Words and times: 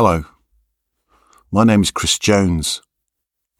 Hello, 0.00 0.26
my 1.50 1.64
name 1.64 1.82
is 1.82 1.90
Chris 1.90 2.20
Jones. 2.20 2.82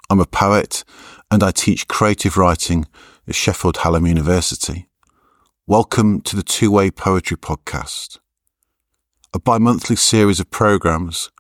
I'm 0.08 0.21
a 0.21 0.25
poet 0.25 0.84
and 1.33 1.42
I 1.42 1.50
teach 1.50 1.88
creative 1.88 2.37
writing 2.37 2.87
at 3.26 3.34
Sheffield 3.34 3.78
Hallam 3.78 4.07
University. 4.07 4.86
Welcome 5.66 6.20
to 6.20 6.36
the 6.36 6.44
Two 6.44 6.70
Way 6.70 6.92
Poetry 6.92 7.36
Podcast, 7.36 8.20
a 9.34 9.40
bi 9.40 9.59
monthly 9.59 9.96
series 9.96 10.38
of 10.38 10.48
programs 10.52 11.32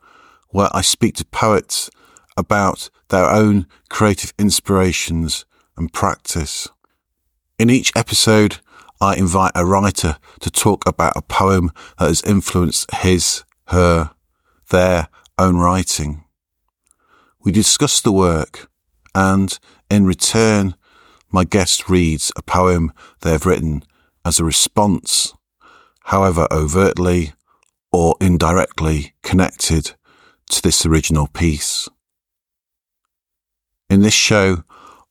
where 0.48 0.68
I 0.74 0.80
speak 0.80 1.14
to 1.18 1.24
poets 1.26 1.90
about 2.36 2.90
their 3.10 3.30
own 3.30 3.68
creative 3.88 4.32
inspirations 4.36 5.44
and 5.76 5.92
practice. 5.92 6.66
In 7.56 7.70
each 7.70 7.92
episode, 7.94 8.58
I 9.00 9.14
invite 9.14 9.52
a 9.54 9.64
writer 9.64 10.16
to 10.40 10.50
talk 10.50 10.88
about 10.88 11.16
a 11.16 11.22
poem 11.22 11.70
that 12.00 12.08
has 12.08 12.20
influenced 12.22 12.92
his, 12.92 13.44
her, 13.68 14.10
their 14.70 15.08
own 15.38 15.56
writing. 15.56 16.24
We 17.40 17.52
discuss 17.52 18.00
the 18.00 18.12
work 18.12 18.70
and 19.14 19.58
in 19.90 20.04
return, 20.04 20.74
my 21.30 21.44
guest 21.44 21.88
reads 21.88 22.30
a 22.36 22.42
poem 22.42 22.92
they 23.20 23.32
have 23.32 23.46
written 23.46 23.82
as 24.24 24.38
a 24.38 24.44
response, 24.44 25.34
however 26.04 26.46
overtly 26.50 27.32
or 27.90 28.16
indirectly 28.20 29.14
connected 29.22 29.92
to 30.50 30.62
this 30.62 30.84
original 30.84 31.26
piece. 31.26 31.88
In 33.90 34.02
this 34.02 34.14
show, 34.14 34.64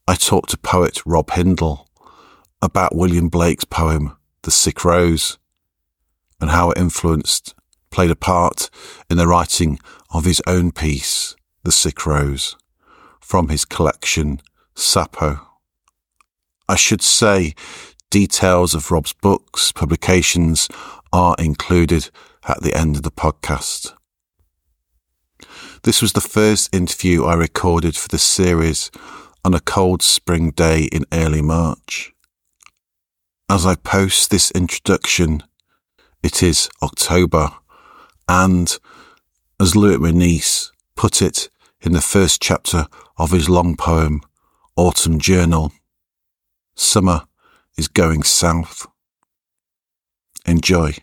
I 0.07 0.15
talk 0.15 0.47
to 0.47 0.57
poet 0.57 1.01
Rob 1.05 1.31
Hindle 1.31 1.87
about 2.61 2.95
William 2.95 3.29
Blake's 3.29 3.65
poem, 3.65 4.15
The 4.43 4.51
Sick 4.51 4.85
Rose, 4.85 5.37
and 6.39 6.51
how 6.51 6.71
it 6.71 6.77
influenced, 6.77 7.55
played 7.89 8.11
a 8.11 8.15
part 8.15 8.69
in 9.09 9.17
the 9.17 9.27
writing 9.27 9.79
of 10.13 10.25
his 10.25 10.41
own 10.47 10.71
piece, 10.71 11.35
The 11.63 11.71
Sick 11.71 12.05
Rose, 12.05 12.55
from 13.19 13.49
his 13.49 13.65
collection, 13.65 14.41
Sapo. 14.75 15.41
I 16.69 16.75
should 16.75 17.01
say, 17.01 17.53
details 18.09 18.73
of 18.73 18.91
Rob's 18.91 19.13
books, 19.13 19.71
publications 19.71 20.67
are 21.11 21.35
included 21.39 22.09
at 22.47 22.61
the 22.61 22.75
end 22.75 22.95
of 22.95 23.03
the 23.03 23.11
podcast. 23.11 23.93
This 25.83 26.01
was 26.01 26.13
the 26.13 26.21
first 26.21 26.73
interview 26.75 27.25
I 27.25 27.35
recorded 27.35 27.95
for 27.95 28.07
the 28.09 28.17
series 28.17 28.91
on 29.45 29.53
a 29.53 29.59
cold 29.59 30.01
spring 30.01 30.51
day 30.51 30.85
in 30.91 31.05
early 31.13 31.41
March. 31.41 32.13
As 33.49 33.65
I 33.65 33.75
post 33.75 34.29
this 34.29 34.51
introduction, 34.51 35.43
it 36.21 36.43
is 36.43 36.69
October, 36.81 37.51
and 38.27 38.77
as 39.59 39.75
Louis 39.75 39.97
MacNeice 39.97 40.71
put 40.95 41.21
it 41.21 41.49
in 41.81 41.93
the 41.93 42.01
first 42.01 42.41
chapter 42.41 42.87
of 43.17 43.31
his 43.31 43.49
long 43.49 43.75
poem, 43.75 44.21
Autumn 44.75 45.19
Journal, 45.19 45.71
summer 46.75 47.23
is 47.77 47.87
going 47.87 48.23
south. 48.23 48.87
Enjoy. 50.45 50.93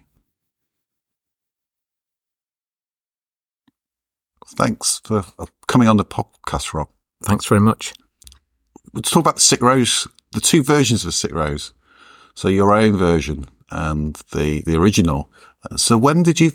Thanks 4.57 5.01
for 5.05 5.25
uh, 5.39 5.47
coming 5.67 5.89
on 5.89 5.97
the 5.97 6.05
podcast, 6.05 6.73
Rob. 6.73 6.89
Thanks 7.25 7.47
very 7.47 7.61
much. 7.61 7.93
Let's 8.93 9.11
talk 9.11 9.23
about 9.23 9.37
the 9.37 9.41
Sick 9.41 9.61
Rose, 9.61 10.07
the 10.33 10.41
two 10.41 10.63
versions 10.63 11.03
of 11.03 11.07
the 11.09 11.13
Sick 11.13 11.33
Rose. 11.33 11.73
So 12.35 12.49
your 12.49 12.73
own 12.73 12.97
version 12.97 13.47
and 13.71 14.15
the, 14.33 14.63
the 14.63 14.77
original. 14.77 15.31
Uh, 15.69 15.77
so 15.77 15.99
when 15.99 16.23
did 16.23 16.39
you 16.39 16.53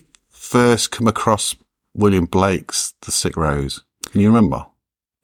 first 0.50 0.90
come 0.90 1.08
across 1.08 1.56
William 1.94 2.26
Blake's 2.26 2.96
The 3.02 3.12
Sick 3.12 3.38
Rose? 3.38 3.84
Can 4.12 4.22
you 4.22 4.28
remember? 4.28 4.66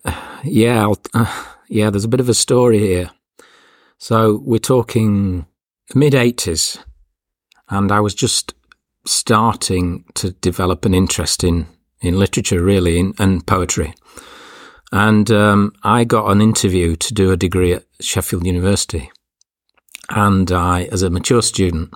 Yeah, 0.44 0.94
uh, 1.16 1.44
yeah. 1.70 1.90
There's 1.90 2.04
a 2.04 2.10
bit 2.10 2.20
of 2.20 2.30
a 2.30 2.36
story 2.36 2.78
here. 2.78 3.10
So 3.98 4.40
we're 4.46 4.60
talking 4.60 5.48
mid 5.96 6.14
'80s, 6.14 6.78
and 7.68 7.92
I 7.92 8.00
was 8.00 8.14
just 8.14 8.54
starting 9.08 10.06
to 10.14 10.34
develop 10.34 10.86
an 10.86 10.94
interest 10.94 11.44
in 11.44 11.66
in 12.00 12.20
literature, 12.20 12.62
really, 12.62 13.00
in, 13.00 13.16
and 13.18 13.48
poetry. 13.48 13.96
And 14.92 15.32
um, 15.32 15.72
I 15.84 16.04
got 16.04 16.30
an 16.30 16.42
interview 16.42 16.96
to 16.98 17.14
do 17.16 17.32
a 17.32 17.38
degree 17.38 17.74
at 17.74 17.86
Sheffield 18.00 18.46
University, 18.46 19.10
and 20.10 20.52
I, 20.52 20.84
as 20.92 21.02
a 21.02 21.10
mature 21.10 21.42
student, 21.42 21.92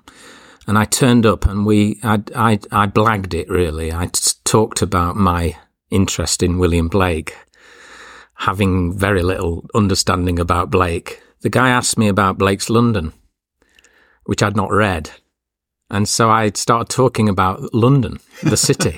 and 0.69 0.78
I 0.78 0.85
turned 0.85 1.25
up 1.25 1.47
and 1.47 1.66
we, 1.66 2.00
I, 2.03 2.22
I, 2.35 2.59
I 2.72 2.85
blagged 2.85 3.34
it 3.34 3.50
really. 3.50 3.91
I 3.91 4.12
talked 4.44 4.84
about 4.84 5.16
my 5.16 5.57
interest 5.90 6.44
in 6.44 6.59
William 6.59 6.90
Blake, 6.90 7.35
having 8.35 8.96
very 8.96 9.24
little 9.24 9.66
understanding 9.74 10.38
about 10.38 10.69
Blake. 10.69 11.24
The 11.41 11.50
guy 11.50 11.69
asked 11.69 11.97
me 11.97 12.07
about 12.07 12.38
Blake's 12.38 12.69
London, 12.69 13.13
which 14.25 14.44
I'd 14.44 14.56
not 14.56 14.72
read. 14.72 15.09
And 15.90 16.07
so 16.07 16.30
I 16.30 16.52
started 16.52 16.94
talking 16.94 17.30
about 17.30 17.74
London, 17.74 18.19
the 18.44 18.56
city. 18.56 18.96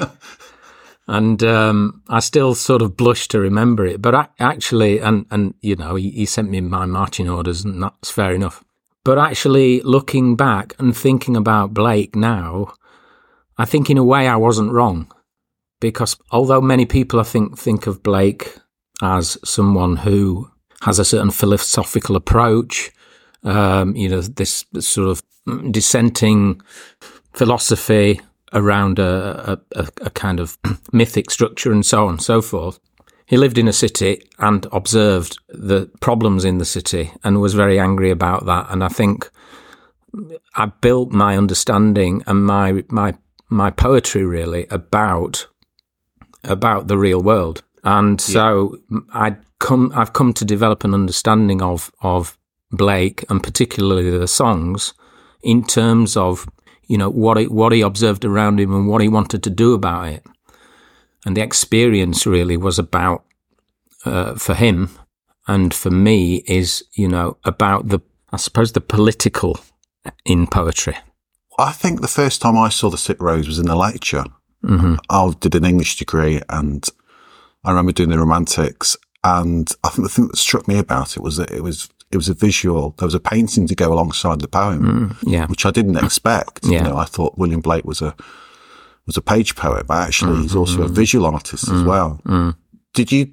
and 1.08 1.42
um, 1.42 2.03
I 2.09 2.20
still 2.20 2.53
sort 2.53 2.82
of 2.82 2.98
blush 2.98 3.30
to 3.30 3.40
remember 3.40 3.86
it. 3.86 4.02
But 4.02 4.14
I, 4.14 4.28
actually, 4.42 5.00
and, 5.00 5.26
and 5.32 5.53
you 5.62 5.78
know, 5.78 5.96
he, 5.96 6.09
he 6.09 6.26
sent 6.26 6.50
me 6.50 6.59
my 6.59 6.86
marching 6.86 7.30
orders, 7.30 7.64
and 7.64 7.82
that's 7.82 8.12
fair 8.12 8.34
enough. 8.34 8.62
But 9.03 9.17
actually, 9.17 9.81
looking 9.81 10.35
back 10.35 10.75
and 10.78 10.95
thinking 10.95 11.35
about 11.35 11.73
Blake 11.73 12.16
now, 12.16 12.73
I 13.57 13.66
think 13.66 13.89
in 13.89 13.97
a 13.97 14.03
way 14.03 14.28
I 14.28 14.35
wasn't 14.35 14.72
wrong. 14.72 15.12
Because 15.79 16.16
although 16.29 16.62
many 16.62 16.85
people, 16.85 17.19
I 17.19 17.23
think, 17.23 17.57
think 17.57 17.88
of 17.88 18.03
Blake 18.03 18.56
as 19.01 19.38
someone 19.44 19.97
who 19.97 20.50
has 20.81 21.00
a 21.00 21.06
certain 21.06 21.31
philosophical 21.31 22.16
approach, 22.16 22.91
um, 23.44 23.95
you 23.95 24.07
know, 24.07 24.22
this 24.22 24.66
sort 24.79 25.09
of 25.09 25.23
dissenting 25.72 26.61
philosophy 27.34 28.22
around 28.53 29.00
a, 29.00 29.59
a, 29.75 29.88
a 30.01 30.09
kind 30.11 30.40
of 30.40 30.57
mythic 30.91 31.31
structure 31.31 31.72
and 31.72 31.85
so 31.85 32.06
on 32.06 32.13
and 32.13 32.22
so 32.22 32.41
forth. 32.41 32.79
He 33.31 33.38
lived 33.38 33.58
in 33.58 33.69
a 33.69 33.74
city 33.74 34.28
and 34.40 34.68
observed 34.74 35.40
the 35.47 35.90
problems 36.02 36.44
in 36.44 36.58
the 36.58 36.66
city 36.66 37.12
and 37.24 37.40
was 37.40 37.53
very 37.53 37.80
angry 37.80 38.12
about 38.12 38.46
that. 38.46 38.68
And 38.69 38.84
I 38.84 38.90
think 38.90 39.31
I 40.53 40.66
built 40.66 41.14
my 41.14 41.38
understanding 41.38 42.24
and 42.28 42.46
my 42.46 42.84
my 42.90 43.14
my 43.47 43.72
poetry 43.72 44.25
really 44.25 44.68
about 44.70 45.47
about 46.44 46.90
the 46.90 46.97
real 46.97 47.22
world. 47.22 47.64
And 47.86 48.20
so 48.20 48.78
yeah. 48.91 49.00
I 49.14 49.38
come 49.59 49.94
I've 49.96 50.12
come 50.12 50.34
to 50.34 50.44
develop 50.44 50.84
an 50.84 50.94
understanding 50.94 51.62
of 51.62 51.90
of 52.02 52.38
Blake 52.72 53.24
and 53.30 53.41
particularly 53.41 54.09
the 54.09 54.28
songs 54.28 54.94
in 55.41 55.64
terms 55.64 56.18
of 56.18 56.50
you 56.90 56.97
know 56.97 57.09
what 57.09 57.38
he, 57.38 57.47
what 57.47 57.72
he 57.72 57.80
observed 57.80 58.25
around 58.25 58.59
him 58.59 58.74
and 58.74 58.90
what 58.90 59.02
he 59.02 59.08
wanted 59.08 59.41
to 59.44 59.50
do 59.50 59.74
about 59.74 60.09
it 60.09 60.25
and 61.26 61.38
the 61.38 61.42
experience 61.42 62.26
really 62.26 62.58
was 62.58 62.80
about 62.80 63.24
uh, 64.06 64.36
for 64.36 64.54
him 64.56 64.90
and 65.48 65.74
for 65.74 65.92
me 65.92 66.44
is 66.48 66.84
you 66.94 67.08
know 67.08 67.38
about 67.44 67.90
the 67.90 68.00
I 68.32 68.38
suppose 68.38 68.72
the 68.72 68.82
political 68.82 69.59
in 70.26 70.48
poetry. 70.48 70.98
I 71.59 71.72
think 71.74 72.02
the 72.02 72.08
first 72.08 72.42
time 72.42 72.58
I 72.58 72.70
saw 72.70 72.90
the 72.90 72.98
Sick 72.98 73.22
Rose 73.22 73.48
was 73.48 73.59
in 73.59 73.68
a 73.68 73.76
lecture. 73.76 74.24
Mm-hmm. 74.64 74.96
I 75.09 75.34
did 75.40 75.56
an 75.56 75.66
English 75.66 75.98
degree, 75.98 76.42
and 76.50 76.88
I 77.64 77.72
remember 77.72 77.92
doing 77.92 78.09
the 78.09 78.20
Romantics. 78.20 78.96
And 79.24 79.70
I 79.84 79.90
think 79.90 80.08
the 80.08 80.14
thing 80.14 80.28
that 80.28 80.38
struck 80.38 80.68
me 80.68 80.80
about 80.80 81.18
it 81.18 81.22
was 81.22 81.38
that 81.38 81.52
it 81.52 81.62
was 81.62 81.90
it 82.12 82.18
was 82.18 82.30
a 82.30 82.34
visual. 82.34 82.96
There 82.98 83.06
was 83.06 83.16
a 83.16 83.20
painting 83.20 83.68
to 83.68 83.76
go 83.76 83.94
alongside 83.94 84.42
the 84.42 84.48
poem, 84.48 84.82
mm, 85.22 85.32
yeah. 85.32 85.46
which 85.48 85.66
I 85.66 85.72
didn't 85.72 85.98
expect. 85.98 86.62
Yeah. 86.64 86.80
You 86.80 86.84
know, 86.86 86.98
I 86.98 87.06
thought 87.06 87.38
William 87.38 87.62
Blake 87.62 87.86
was 87.86 88.02
a 88.02 88.16
was 89.06 89.17
a 89.17 89.22
page 89.22 89.56
poet, 89.56 89.88
but 89.88 90.07
actually 90.07 90.34
mm-hmm. 90.34 90.41
he's 90.44 90.56
also 90.56 90.81
a 90.81 90.85
mm-hmm. 90.85 90.93
visual 90.93 91.26
artist 91.26 91.66
mm-hmm. 91.66 91.78
as 91.78 91.84
well. 91.84 92.22
Mm. 92.26 92.55
Did 92.93 93.11
you 93.11 93.31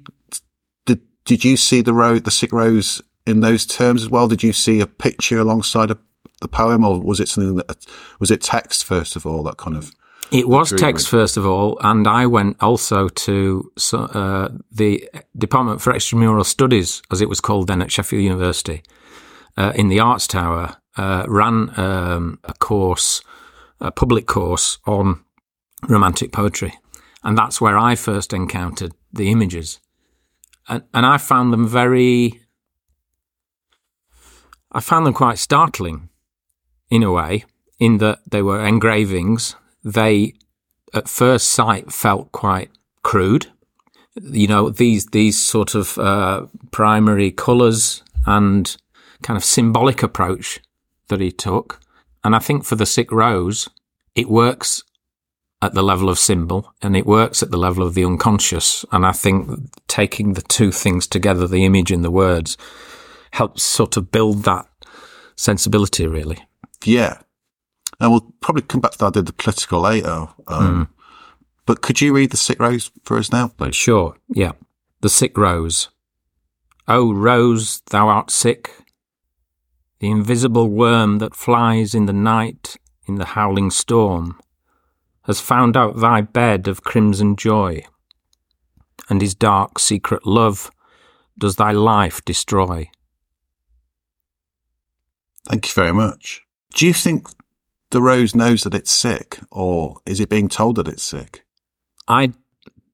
did 0.85 1.01
did 1.25 1.43
you 1.43 1.57
see 1.57 1.81
the 1.81 1.93
road 1.93 2.23
the 2.23 2.31
sick 2.31 2.51
rose 2.51 3.01
in 3.25 3.41
those 3.41 3.65
terms 3.65 4.03
as 4.03 4.09
well? 4.09 4.27
Did 4.27 4.43
you 4.43 4.53
see 4.53 4.81
a 4.81 4.87
picture 4.87 5.39
alongside 5.39 5.91
a, 5.91 5.97
the 6.41 6.47
poem, 6.47 6.83
or 6.83 6.99
was 6.99 7.19
it 7.19 7.29
something 7.29 7.55
that 7.55 7.85
was 8.19 8.31
it 8.31 8.41
text 8.41 8.83
first 8.83 9.15
of 9.15 9.25
all 9.25 9.43
that 9.43 9.57
kind 9.57 9.77
of? 9.77 9.91
It 10.31 10.47
was 10.47 10.71
text 10.71 11.09
first 11.09 11.37
of 11.37 11.45
all, 11.45 11.79
and 11.81 12.07
I 12.07 12.27
went 12.27 12.57
also 12.61 13.09
to 13.09 13.71
uh, 13.93 14.49
the 14.71 15.09
Department 15.35 15.81
for 15.81 15.91
Extramural 15.91 16.45
Studies, 16.45 17.01
as 17.11 17.19
it 17.19 17.29
was 17.29 17.41
called 17.41 17.67
then 17.67 17.81
at 17.81 17.91
Sheffield 17.91 18.21
University, 18.21 18.83
uh, 19.57 19.71
in 19.75 19.89
the 19.89 19.99
Arts 19.99 20.27
Tower. 20.27 20.75
Uh, 20.97 21.23
ran 21.29 21.71
um, 21.79 22.39
a 22.43 22.53
course, 22.55 23.21
a 23.79 23.89
public 23.89 24.25
course 24.25 24.79
on 24.85 25.23
romantic 25.87 26.31
poetry. 26.31 26.73
And 27.23 27.37
that's 27.37 27.59
where 27.59 27.77
I 27.77 27.95
first 27.95 28.33
encountered 28.33 28.93
the 29.11 29.31
images. 29.31 29.79
And, 30.67 30.83
and 30.93 31.05
I 31.05 31.17
found 31.17 31.51
them 31.51 31.67
very, 31.67 32.41
I 34.71 34.79
found 34.79 35.05
them 35.05 35.13
quite 35.13 35.39
startling 35.39 36.09
in 36.89 37.03
a 37.03 37.11
way, 37.11 37.45
in 37.79 37.97
that 37.97 38.19
they 38.29 38.41
were 38.41 38.65
engravings. 38.65 39.55
They 39.83 40.33
at 40.93 41.07
first 41.07 41.51
sight 41.51 41.91
felt 41.91 42.31
quite 42.31 42.71
crude. 43.03 43.47
You 44.15 44.47
know, 44.47 44.69
these 44.69 45.05
these 45.07 45.41
sort 45.41 45.75
of 45.75 45.97
uh, 45.97 46.47
primary 46.71 47.31
colours 47.31 48.03
and 48.25 48.75
kind 49.21 49.37
of 49.37 49.43
symbolic 49.43 50.03
approach 50.03 50.59
that 51.07 51.21
he 51.21 51.31
took, 51.31 51.79
and 52.23 52.35
I 52.35 52.39
think 52.39 52.65
for 52.65 52.75
the 52.75 52.85
sick 52.85 53.11
rose, 53.11 53.69
it 54.15 54.29
works 54.29 54.83
at 55.61 55.73
the 55.73 55.83
level 55.83 56.09
of 56.09 56.17
symbol 56.17 56.73
and 56.81 56.95
it 56.95 57.05
works 57.05 57.43
at 57.43 57.51
the 57.51 57.57
level 57.57 57.85
of 57.85 57.93
the 57.93 58.05
unconscious. 58.05 58.85
And 58.91 59.05
I 59.05 59.11
think 59.11 59.71
taking 59.87 60.33
the 60.33 60.41
two 60.41 60.71
things 60.71 61.05
together, 61.05 61.47
the 61.47 61.65
image 61.65 61.91
and 61.91 62.03
the 62.03 62.11
words, 62.11 62.57
helps 63.31 63.63
sort 63.63 63.97
of 63.97 64.11
build 64.11 64.43
that 64.43 64.67
sensibility, 65.35 66.07
really. 66.07 66.39
Yeah. 66.83 67.19
And 67.99 68.11
we'll 68.11 68.33
probably 68.39 68.61
come 68.61 68.81
back 68.81 68.91
to 68.91 68.97
the 68.97 69.07
idea 69.07 69.19
of 69.19 69.25
the 69.25 69.33
political 69.33 69.81
later. 69.81 70.27
Um, 70.47 70.85
mm. 70.85 70.87
But 71.65 71.81
could 71.81 71.99
you 71.99 72.13
read 72.13 72.31
the 72.31 72.37
sick 72.37 72.59
rose 72.59 72.89
for 73.03 73.17
us 73.17 73.31
now, 73.31 73.49
please? 73.49 73.75
Sure. 73.75 74.15
Yeah. 74.29 74.53
The 75.01 75.09
sick 75.09 75.37
rose. 75.37 75.89
O 76.87 77.13
rose, 77.13 77.81
thou 77.91 78.07
art 78.07 78.31
sick. 78.31 78.71
The 79.99 80.09
invisible 80.09 80.69
worm 80.69 81.19
that 81.19 81.35
flies 81.35 81.93
in 81.93 82.05
the 82.05 82.13
night, 82.13 82.77
in 83.05 83.15
the 83.15 83.25
howling 83.25 83.69
storm 83.69 84.39
has 85.23 85.39
found 85.39 85.77
out 85.77 85.99
thy 85.99 86.21
bed 86.21 86.67
of 86.67 86.83
crimson 86.83 87.35
joy, 87.35 87.83
and 89.09 89.21
his 89.21 89.35
dark 89.35 89.79
secret 89.79 90.25
love 90.25 90.71
does 91.37 91.55
thy 91.55 91.71
life 91.71 92.23
destroy. 92.25 92.89
Thank 95.47 95.67
you 95.67 95.73
very 95.73 95.93
much. 95.93 96.43
Do 96.75 96.85
you 96.85 96.93
think 96.93 97.27
the 97.91 98.01
rose 98.01 98.35
knows 98.35 98.63
that 98.63 98.75
it's 98.75 98.91
sick, 98.91 99.39
or 99.51 99.97
is 100.05 100.19
it 100.19 100.29
being 100.29 100.47
told 100.47 100.75
that 100.75 100.87
it's 100.87 101.03
sick? 101.03 101.43
I, 102.07 102.33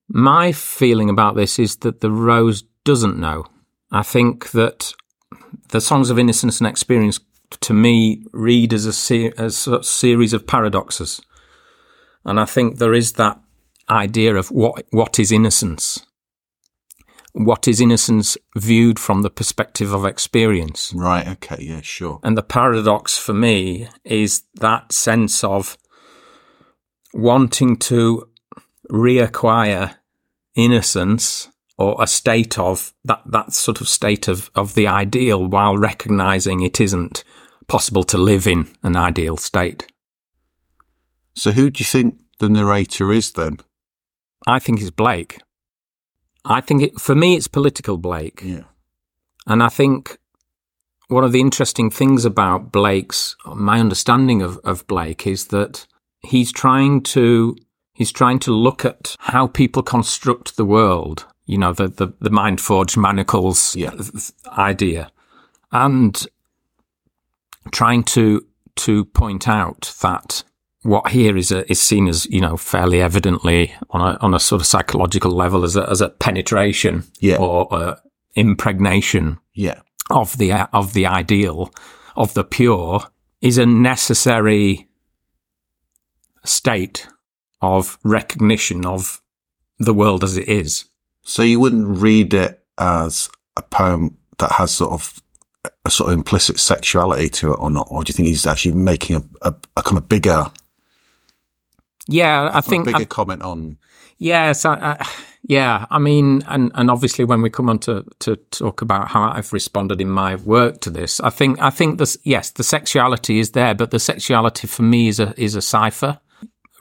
my 0.07 0.51
feeling 0.51 1.09
about 1.09 1.35
this 1.35 1.59
is 1.59 1.77
that 1.77 2.01
the 2.01 2.11
rose 2.11 2.63
doesn't 2.83 3.17
know. 3.17 3.45
I 3.91 4.03
think 4.03 4.51
that 4.51 4.93
the 5.69 5.81
songs 5.81 6.09
of 6.09 6.19
innocence 6.19 6.59
and 6.59 6.67
experience, 6.67 7.19
to 7.61 7.73
me, 7.73 8.25
read 8.31 8.73
as 8.73 8.85
a, 8.85 8.93
se- 8.93 9.33
as 9.37 9.67
a 9.67 9.83
series 9.83 10.33
of 10.33 10.47
paradoxes. 10.47 11.21
And 12.25 12.39
I 12.39 12.45
think 12.45 12.77
there 12.77 12.93
is 12.93 13.13
that 13.13 13.39
idea 13.89 14.35
of 14.35 14.49
what, 14.49 14.85
what 14.91 15.19
is 15.19 15.31
innocence? 15.31 16.05
What 17.33 17.67
is 17.67 17.81
innocence 17.81 18.37
viewed 18.55 18.97
from 18.97 19.21
the 19.21 19.29
perspective 19.29 19.93
of 19.93 20.05
experience? 20.05 20.93
Right. 20.95 21.27
Okay. 21.27 21.57
Yeah, 21.59 21.81
sure. 21.81 22.19
And 22.23 22.37
the 22.37 22.43
paradox 22.43 23.17
for 23.17 23.33
me 23.33 23.89
is 24.03 24.43
that 24.55 24.91
sense 24.91 25.43
of 25.43 25.77
wanting 27.13 27.75
to 27.77 28.29
reacquire 28.89 29.95
innocence 30.55 31.49
or 31.77 32.01
a 32.01 32.07
state 32.07 32.57
of 32.57 32.93
that, 33.03 33.21
that 33.25 33.53
sort 33.53 33.81
of 33.81 33.89
state 33.89 34.27
of, 34.27 34.49
of 34.55 34.73
the 34.75 34.87
ideal 34.87 35.45
while 35.45 35.77
recognizing 35.77 36.61
it 36.61 36.79
isn't 36.79 37.23
possible 37.67 38.03
to 38.03 38.17
live 38.17 38.47
in 38.47 38.67
an 38.83 38.95
ideal 38.95 39.37
state. 39.37 39.91
So 41.35 41.51
who 41.51 41.69
do 41.69 41.81
you 41.81 41.85
think 41.85 42.19
the 42.39 42.49
narrator 42.49 43.11
is 43.11 43.31
then? 43.31 43.59
I 44.47 44.59
think 44.59 44.81
it's 44.81 44.91
Blake. 44.91 45.39
I 46.45 46.61
think 46.61 46.83
it, 46.83 46.99
for 46.99 47.15
me, 47.15 47.35
it's 47.35 47.47
political 47.47 47.97
Blake. 47.97 48.41
Yeah. 48.43 48.63
And 49.47 49.63
I 49.63 49.69
think 49.69 50.17
one 51.07 51.23
of 51.23 51.31
the 51.31 51.41
interesting 51.41 51.89
things 51.89 52.25
about 52.25 52.71
Blake's, 52.71 53.35
my 53.45 53.79
understanding 53.79 54.41
of, 54.41 54.57
of 54.63 54.87
Blake 54.87 55.27
is 55.27 55.47
that 55.47 55.85
he's 56.21 56.51
trying 56.51 57.01
to, 57.01 57.55
he's 57.93 58.11
trying 58.11 58.39
to 58.39 58.51
look 58.51 58.85
at 58.85 59.15
how 59.19 59.47
people 59.47 59.83
construct 59.83 60.55
the 60.55 60.65
world. 60.65 61.25
You 61.45 61.57
know, 61.57 61.73
the, 61.73 61.87
the, 61.87 62.13
the 62.19 62.31
mind 62.31 62.59
forged 62.59 62.97
manacles 62.97 63.75
yeah. 63.75 63.91
idea 64.57 65.11
and 65.71 66.25
trying 67.71 68.03
to, 68.03 68.45
to 68.77 69.05
point 69.05 69.47
out 69.47 69.93
that 70.01 70.43
what 70.85 71.09
here 71.09 71.35
is 71.35 71.51
a, 71.51 71.69
is 71.69 71.81
seen 71.81 72.07
as 72.07 72.25
you 72.27 72.39
know 72.39 72.55
fairly 72.55 73.01
evidently 73.01 73.73
on 73.89 74.01
a 74.01 74.17
on 74.19 74.33
a 74.33 74.39
sort 74.39 74.61
of 74.61 74.67
psychological 74.67 75.31
level 75.31 75.63
as 75.63 75.75
a 75.75 75.89
as 75.89 75.99
a 75.99 76.09
penetration 76.09 77.03
yeah. 77.19 77.37
or 77.37 77.67
a 77.71 77.99
impregnation 78.35 79.39
yeah. 79.53 79.79
of 80.11 80.37
the 80.37 80.51
of 80.73 80.93
the 80.93 81.05
ideal 81.05 81.73
of 82.15 82.33
the 82.35 82.43
pure 82.43 83.01
is 83.41 83.57
a 83.57 83.65
necessary 83.65 84.87
state 86.43 87.07
of 87.61 87.97
recognition 88.03 88.85
of 88.85 89.21
the 89.79 89.93
world 89.93 90.23
as 90.23 90.37
it 90.37 90.47
is. 90.47 90.85
So 91.23 91.41
you 91.41 91.59
wouldn't 91.59 91.97
read 91.97 92.33
it 92.33 92.63
as 92.77 93.29
a 93.57 93.63
poem 93.63 94.17
that 94.37 94.51
has 94.53 94.71
sort 94.71 94.91
of 94.91 95.21
a 95.83 95.89
sort 95.89 96.11
of 96.11 96.17
implicit 96.17 96.59
sexuality 96.59 97.29
to 97.29 97.53
it 97.53 97.59
or 97.59 97.71
not? 97.71 97.87
Or 97.89 98.03
do 98.03 98.09
you 98.09 98.13
think 98.13 98.27
he's 98.27 98.45
actually 98.45 98.75
making 98.75 99.15
a, 99.15 99.49
a, 99.49 99.55
a 99.77 99.83
kind 99.83 99.97
of 99.97 100.07
bigger 100.07 100.51
yeah, 102.07 102.49
I 102.53 102.61
think 102.61 102.83
a 102.83 102.91
bigger 102.91 103.01
I, 103.01 103.05
comment 103.05 103.41
on. 103.41 103.77
Yes, 104.17 104.65
I, 104.65 104.75
I, 104.75 105.07
yeah. 105.43 105.85
I 105.89 105.99
mean, 105.99 106.43
and 106.47 106.71
and 106.75 106.89
obviously 106.89 107.25
when 107.25 107.41
we 107.41 107.49
come 107.49 107.69
on 107.69 107.79
to 107.79 108.05
to 108.19 108.35
talk 108.51 108.81
about 108.81 109.09
how 109.09 109.31
I've 109.31 109.51
responded 109.51 110.01
in 110.01 110.09
my 110.09 110.35
work 110.35 110.81
to 110.81 110.89
this, 110.89 111.19
I 111.19 111.29
think 111.29 111.61
I 111.61 111.69
think 111.69 111.97
this 111.97 112.17
yes, 112.23 112.51
the 112.51 112.63
sexuality 112.63 113.39
is 113.39 113.51
there, 113.51 113.73
but 113.73 113.91
the 113.91 113.99
sexuality 113.99 114.67
for 114.67 114.83
me 114.83 115.07
is 115.07 115.19
a 115.19 115.33
is 115.37 115.55
a 115.55 115.61
cipher 115.61 116.19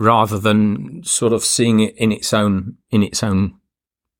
rather 0.00 0.38
than 0.38 1.02
sort 1.04 1.32
of 1.32 1.44
seeing 1.44 1.80
it 1.80 1.96
in 1.96 2.12
its 2.12 2.32
own 2.32 2.76
in 2.90 3.02
its 3.02 3.22
own 3.22 3.54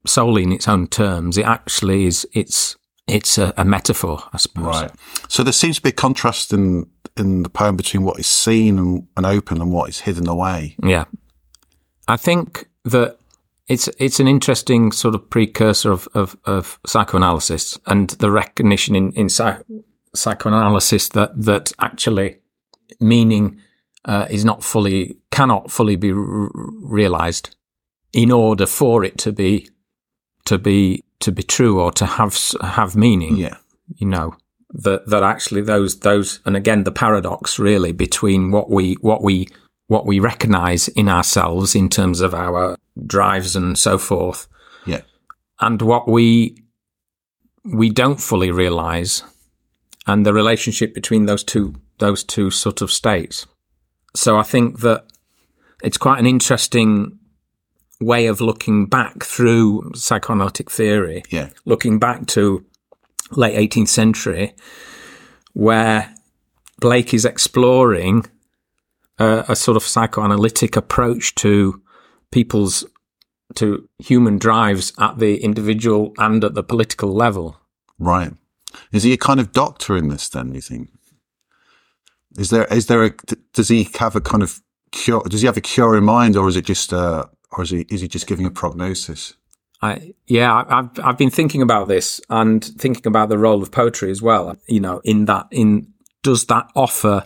solely 0.06 0.42
in 0.42 0.52
its 0.52 0.68
own 0.68 0.86
terms. 0.86 1.38
It 1.38 1.46
actually 1.46 2.06
is. 2.06 2.26
It's 2.32 2.76
it's 3.06 3.38
a, 3.38 3.52
a 3.56 3.64
metaphor, 3.64 4.22
I 4.32 4.38
suppose. 4.38 4.82
Right. 4.82 4.90
So 5.28 5.42
there 5.42 5.52
seems 5.52 5.76
to 5.76 5.82
be 5.82 5.90
a 5.90 5.92
contrast 5.92 6.52
in 6.52 6.86
in 7.16 7.42
the 7.42 7.48
poem 7.48 7.76
between 7.76 8.02
what 8.02 8.18
is 8.18 8.26
seen 8.26 8.78
and, 8.78 9.06
and 9.16 9.24
open 9.24 9.60
and 9.60 9.70
what 9.72 9.88
is 9.88 10.00
hidden 10.00 10.28
away. 10.28 10.76
Yeah, 10.82 11.04
I 12.08 12.16
think 12.16 12.68
that 12.84 13.18
it's 13.68 13.88
it's 13.98 14.20
an 14.20 14.28
interesting 14.28 14.92
sort 14.92 15.14
of 15.14 15.28
precursor 15.30 15.90
of, 15.90 16.08
of, 16.14 16.36
of 16.44 16.78
psychoanalysis 16.86 17.78
and 17.86 18.10
the 18.10 18.30
recognition 18.30 18.94
in, 18.94 19.12
in 19.12 19.28
psych- 19.28 19.64
psychoanalysis 20.14 21.08
that 21.10 21.30
that 21.40 21.72
actually 21.78 22.38
meaning 23.00 23.60
uh, 24.04 24.26
is 24.30 24.44
not 24.44 24.62
fully 24.62 25.16
cannot 25.30 25.70
fully 25.70 25.96
be 25.96 26.10
r- 26.10 26.50
realized 26.52 27.56
in 28.12 28.30
order 28.30 28.66
for 28.66 29.02
it 29.02 29.18
to 29.18 29.32
be 29.32 29.68
to 30.46 30.58
be 30.58 31.04
to 31.20 31.32
be 31.32 31.42
true 31.42 31.80
or 31.80 31.92
to 31.92 32.06
have 32.06 32.38
have 32.60 32.96
meaning. 32.96 33.36
Yeah, 33.36 33.56
you 33.96 34.06
know 34.06 34.36
that 34.74 35.06
that 35.06 35.22
actually 35.22 35.62
those 35.62 36.00
those 36.00 36.40
and 36.44 36.56
again 36.56 36.84
the 36.84 36.92
paradox 36.92 37.58
really 37.58 37.92
between 37.92 38.50
what 38.50 38.70
we 38.70 38.94
what 38.94 39.22
we 39.22 39.48
what 39.86 40.06
we 40.06 40.18
recognize 40.18 40.88
in 40.88 41.08
ourselves 41.08 41.74
in 41.74 41.88
terms 41.88 42.20
of 42.20 42.34
our 42.34 42.76
drives 43.06 43.54
and 43.54 43.78
so 43.78 43.98
forth. 43.98 44.48
Yeah. 44.86 45.02
And 45.60 45.80
what 45.82 46.08
we 46.08 46.62
we 47.64 47.90
don't 47.90 48.20
fully 48.20 48.50
realize 48.50 49.22
and 50.06 50.26
the 50.26 50.34
relationship 50.34 50.94
between 50.94 51.26
those 51.26 51.44
two 51.44 51.74
those 51.98 52.24
two 52.24 52.50
sort 52.50 52.82
of 52.82 52.90
states. 52.90 53.46
So 54.16 54.36
I 54.36 54.42
think 54.42 54.80
that 54.80 55.04
it's 55.82 55.98
quite 55.98 56.18
an 56.18 56.26
interesting 56.26 57.18
way 58.04 58.26
of 58.26 58.40
looking 58.40 58.86
back 58.86 59.22
through 59.24 59.92
psychoanalytic 59.94 60.70
theory. 60.70 61.22
Yeah. 61.30 61.50
Looking 61.64 61.98
back 61.98 62.26
to 62.28 62.64
late 63.30 63.56
18th 63.56 63.88
century, 63.88 64.54
where 65.52 66.14
Blake 66.80 67.14
is 67.14 67.24
exploring 67.24 68.26
a, 69.18 69.44
a 69.48 69.56
sort 69.56 69.76
of 69.76 69.82
psychoanalytic 69.82 70.76
approach 70.76 71.34
to 71.36 71.82
people's 72.30 72.84
to 73.54 73.88
human 73.98 74.38
drives 74.38 74.92
at 74.98 75.18
the 75.18 75.36
individual 75.36 76.12
and 76.18 76.42
at 76.42 76.54
the 76.54 76.62
political 76.62 77.12
level. 77.12 77.60
Right. 77.98 78.32
Is 78.90 79.04
he 79.04 79.12
a 79.12 79.16
kind 79.16 79.38
of 79.38 79.52
doctor 79.52 79.96
in 79.96 80.08
this 80.08 80.28
then, 80.28 80.50
do 80.50 80.56
you 80.56 80.60
think? 80.60 80.90
Is 82.36 82.50
there 82.50 82.64
is 82.64 82.86
there 82.86 83.04
a 83.04 83.10
does 83.52 83.68
he 83.68 83.88
have 83.98 84.16
a 84.16 84.20
kind 84.20 84.42
of 84.42 84.60
cure 84.90 85.22
does 85.28 85.40
he 85.40 85.46
have 85.46 85.56
a 85.56 85.60
cure 85.60 85.96
in 85.96 86.04
mind 86.04 86.36
or 86.36 86.48
is 86.48 86.56
it 86.56 86.64
just 86.64 86.92
uh 86.92 87.24
or 87.56 87.62
is 87.62 87.70
he 87.70 87.86
is 87.88 88.00
he 88.00 88.08
just 88.08 88.26
giving 88.26 88.46
a 88.46 88.50
prognosis? 88.50 89.34
I, 89.82 90.14
yeah, 90.26 90.64
I've 90.68 90.98
I've 90.98 91.18
been 91.18 91.30
thinking 91.30 91.62
about 91.62 91.88
this 91.88 92.20
and 92.30 92.64
thinking 92.64 93.06
about 93.06 93.28
the 93.28 93.38
role 93.38 93.62
of 93.62 93.70
poetry 93.70 94.10
as 94.10 94.22
well. 94.22 94.56
You 94.66 94.80
know, 94.80 95.00
in 95.04 95.26
that, 95.26 95.46
in 95.50 95.92
does 96.22 96.46
that 96.46 96.70
offer 96.74 97.24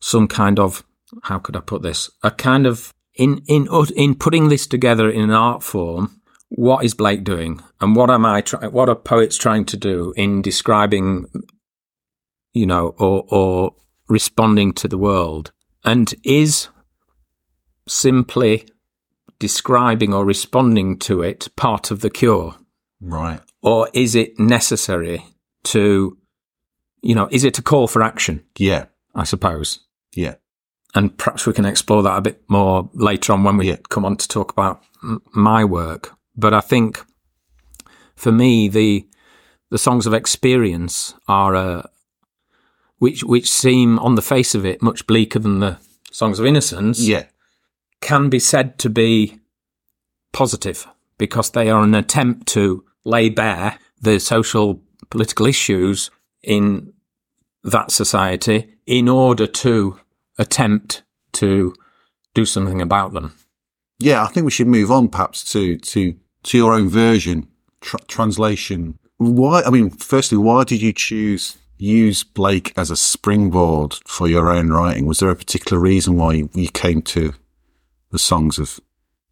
some 0.00 0.28
kind 0.28 0.58
of 0.58 0.84
how 1.24 1.38
could 1.38 1.56
I 1.56 1.60
put 1.60 1.82
this? 1.82 2.10
A 2.22 2.30
kind 2.30 2.66
of 2.66 2.94
in 3.14 3.42
in 3.46 3.68
in 3.96 4.14
putting 4.14 4.48
this 4.48 4.66
together 4.66 5.10
in 5.10 5.22
an 5.22 5.30
art 5.30 5.62
form. 5.62 6.20
What 6.50 6.84
is 6.86 6.94
Blake 6.94 7.24
doing, 7.24 7.60
and 7.82 7.94
what 7.94 8.10
am 8.10 8.24
I? 8.24 8.40
Try, 8.40 8.68
what 8.68 8.88
are 8.88 8.94
poets 8.94 9.36
trying 9.36 9.66
to 9.66 9.76
do 9.76 10.14
in 10.16 10.40
describing, 10.40 11.26
you 12.54 12.64
know, 12.64 12.94
or 12.98 13.26
or 13.28 13.74
responding 14.08 14.72
to 14.74 14.88
the 14.88 14.96
world? 14.96 15.52
And 15.84 16.14
is 16.24 16.68
simply 17.86 18.66
describing 19.38 20.12
or 20.14 20.24
responding 20.24 20.98
to 21.00 21.22
it 21.22 21.48
part 21.56 21.90
of 21.90 22.00
the 22.00 22.10
cure? 22.10 22.54
Right. 23.00 23.40
Or 23.62 23.88
is 23.92 24.14
it 24.14 24.38
necessary 24.38 25.24
to, 25.64 26.16
you 27.02 27.14
know, 27.14 27.28
is 27.30 27.44
it 27.44 27.58
a 27.58 27.62
call 27.62 27.86
for 27.88 28.02
action? 28.02 28.44
Yeah. 28.56 28.86
I 29.14 29.24
suppose. 29.24 29.80
Yeah. 30.14 30.34
And 30.94 31.16
perhaps 31.18 31.46
we 31.46 31.52
can 31.52 31.64
explore 31.64 32.02
that 32.02 32.16
a 32.18 32.20
bit 32.22 32.42
more 32.48 32.88
later 32.94 33.32
on 33.32 33.44
when 33.44 33.56
we 33.56 33.68
Yeah. 33.68 33.76
come 33.88 34.04
on 34.04 34.16
to 34.16 34.28
talk 34.28 34.50
about 34.52 34.82
m- 35.02 35.22
my 35.32 35.64
work. 35.64 36.12
But 36.36 36.54
I 36.54 36.60
think 36.60 37.04
for 38.16 38.32
me, 38.32 38.68
the 38.68 39.06
the 39.70 39.78
songs 39.78 40.06
of 40.06 40.14
experience 40.14 41.14
are 41.28 41.54
uh, 41.54 41.82
which 42.98 43.22
which 43.22 43.50
seem 43.50 43.98
on 43.98 44.14
the 44.14 44.22
face 44.22 44.54
of 44.54 44.64
it 44.64 44.80
much 44.82 45.06
bleaker 45.06 45.38
than 45.38 45.60
the 45.60 45.78
songs 46.10 46.38
of 46.38 46.46
innocence. 46.46 47.00
Yeah. 47.00 47.24
Can 48.00 48.28
be 48.28 48.38
said 48.38 48.78
to 48.78 48.90
be 48.90 49.38
positive 50.32 50.86
because 51.16 51.50
they 51.50 51.68
are 51.68 51.82
an 51.82 51.94
attempt 51.94 52.46
to 52.48 52.84
lay 53.04 53.28
bare 53.28 53.78
the 54.00 54.18
social 54.20 54.80
political 55.10 55.46
issues 55.46 56.10
in 56.42 56.92
that 57.64 57.90
society 57.90 58.74
in 58.86 59.08
order 59.08 59.46
to 59.46 59.98
attempt 60.38 61.02
to 61.32 61.74
do 62.34 62.44
something 62.44 62.80
about 62.80 63.12
them. 63.12 63.34
Yeah. 63.98 64.22
I 64.22 64.28
think 64.28 64.44
we 64.44 64.50
should 64.50 64.68
move 64.68 64.90
on 64.90 65.08
perhaps 65.08 65.50
to, 65.52 65.76
to, 65.78 66.14
to 66.44 66.58
your 66.58 66.72
own 66.72 66.88
version, 66.88 67.48
tr- 67.80 67.96
translation. 68.06 68.98
Why, 69.16 69.62
I 69.62 69.70
mean, 69.70 69.90
firstly, 69.90 70.38
why 70.38 70.64
did 70.64 70.80
you 70.80 70.92
choose 70.92 71.56
use 71.80 72.24
Blake 72.24 72.72
as 72.76 72.90
a 72.90 72.96
springboard 72.96 73.94
for 74.04 74.26
your 74.28 74.50
own 74.50 74.70
writing? 74.70 75.06
Was 75.06 75.20
there 75.20 75.30
a 75.30 75.36
particular 75.36 75.80
reason 75.80 76.16
why 76.16 76.34
you, 76.34 76.50
you 76.52 76.68
came 76.68 77.02
to 77.02 77.34
the 78.10 78.18
songs 78.18 78.58
of 78.58 78.80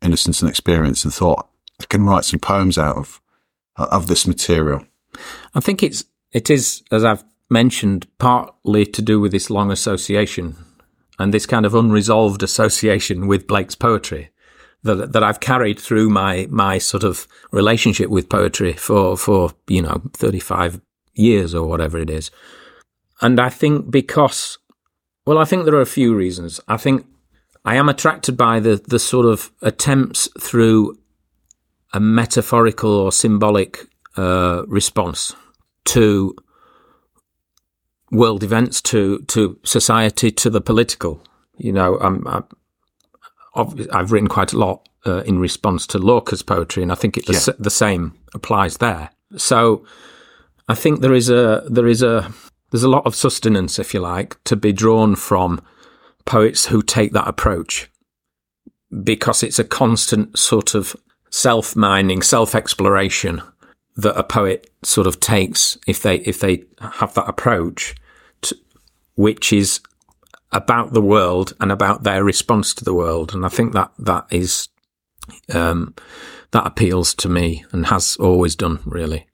innocence 0.02 0.42
and 0.42 0.48
experience 0.48 1.04
and 1.04 1.12
thought, 1.12 1.48
I 1.80 1.84
can 1.84 2.04
write 2.04 2.24
some 2.24 2.40
poems 2.40 2.78
out 2.78 2.96
of, 2.96 3.20
uh, 3.76 3.88
of 3.90 4.06
this 4.06 4.26
material? 4.26 4.84
I 5.54 5.60
think 5.60 5.82
it's 5.82 6.04
it 6.32 6.50
is 6.50 6.82
as 6.90 7.04
I've 7.04 7.24
mentioned 7.48 8.06
partly 8.18 8.84
to 8.86 9.02
do 9.02 9.20
with 9.20 9.32
this 9.32 9.50
long 9.50 9.70
association 9.70 10.56
and 11.18 11.32
this 11.32 11.46
kind 11.46 11.64
of 11.64 11.74
unresolved 11.74 12.42
association 12.42 13.26
with 13.26 13.46
Blake's 13.46 13.74
poetry 13.74 14.30
that 14.82 15.12
that 15.12 15.22
I've 15.22 15.40
carried 15.40 15.78
through 15.78 16.10
my 16.10 16.46
my 16.50 16.78
sort 16.78 17.04
of 17.04 17.26
relationship 17.50 18.10
with 18.10 18.28
poetry 18.28 18.72
for 18.72 19.16
for 19.16 19.52
you 19.68 19.82
know 19.82 20.02
35 20.14 20.80
years 21.14 21.54
or 21.54 21.66
whatever 21.66 21.98
it 21.98 22.10
is. 22.10 22.30
And 23.20 23.40
I 23.40 23.48
think 23.48 23.90
because 23.90 24.58
well 25.24 25.38
I 25.38 25.44
think 25.44 25.64
there 25.64 25.74
are 25.74 25.80
a 25.80 25.86
few 25.86 26.14
reasons. 26.14 26.60
I 26.68 26.76
think 26.76 27.06
I 27.66 27.74
am 27.74 27.88
attracted 27.88 28.36
by 28.36 28.60
the 28.60 28.76
the 28.88 28.98
sort 28.98 29.26
of 29.26 29.50
attempts 29.60 30.28
through 30.40 30.96
a 31.92 32.00
metaphorical 32.00 32.90
or 32.90 33.12
symbolic 33.12 33.86
uh, 34.16 34.62
response 34.68 35.34
to 35.86 36.34
world 38.10 38.42
events, 38.42 38.80
to 38.82 39.18
to 39.28 39.58
society, 39.64 40.30
to 40.30 40.50
the 40.50 40.60
political. 40.60 41.20
You 41.58 41.72
know, 41.72 41.98
um, 42.00 42.22
I, 42.26 42.42
I've, 43.60 43.88
I've 43.92 44.12
written 44.12 44.28
quite 44.28 44.52
a 44.52 44.58
lot 44.58 44.88
uh, 45.06 45.22
in 45.24 45.38
response 45.38 45.86
to 45.88 45.98
Lorca's 45.98 46.42
poetry, 46.42 46.82
and 46.82 46.92
I 46.92 46.94
think 46.94 47.16
it, 47.16 47.26
the, 47.26 47.32
Yeah. 47.32 47.38
s- 47.38 47.50
the 47.58 47.70
same 47.70 48.12
applies 48.34 48.76
there. 48.78 49.10
So, 49.36 49.84
I 50.68 50.74
think 50.74 51.00
there 51.00 51.14
is 51.14 51.28
a 51.30 51.64
there 51.68 51.86
is 51.88 52.02
a 52.02 52.30
there's 52.70 52.84
a 52.84 52.88
lot 52.88 53.06
of 53.06 53.14
sustenance, 53.14 53.78
if 53.78 53.94
you 53.94 54.00
like, 54.00 54.36
to 54.44 54.56
be 54.56 54.72
drawn 54.72 55.16
from 55.16 55.60
poets 56.26 56.66
who 56.66 56.82
take 56.82 57.12
that 57.12 57.28
approach, 57.28 57.90
because 59.02 59.42
it's 59.42 59.58
a 59.58 59.64
constant 59.64 60.38
sort 60.38 60.74
of 60.74 60.94
self-mining, 61.30 62.22
self-exploration 62.22 63.42
that 63.96 64.18
a 64.18 64.22
poet 64.22 64.70
sort 64.82 65.06
of 65.06 65.18
takes 65.18 65.78
if 65.86 66.02
they 66.02 66.16
if 66.18 66.40
they 66.40 66.64
have 66.80 67.14
that 67.14 67.28
approach, 67.28 67.94
to, 68.42 68.54
which 69.14 69.52
is 69.52 69.80
about 70.52 70.92
the 70.92 71.02
world 71.02 71.54
and 71.60 71.72
about 71.72 72.02
their 72.02 72.22
response 72.22 72.74
to 72.74 72.84
the 72.84 72.94
world, 72.94 73.34
and 73.34 73.44
I 73.44 73.48
think 73.48 73.72
that 73.72 73.90
that 73.98 74.26
is 74.30 74.68
um, 75.54 75.94
that 76.50 76.66
appeals 76.66 77.14
to 77.14 77.28
me 77.28 77.64
and 77.72 77.86
has 77.86 78.16
always 78.16 78.54
done 78.54 78.80
really. 78.84 79.26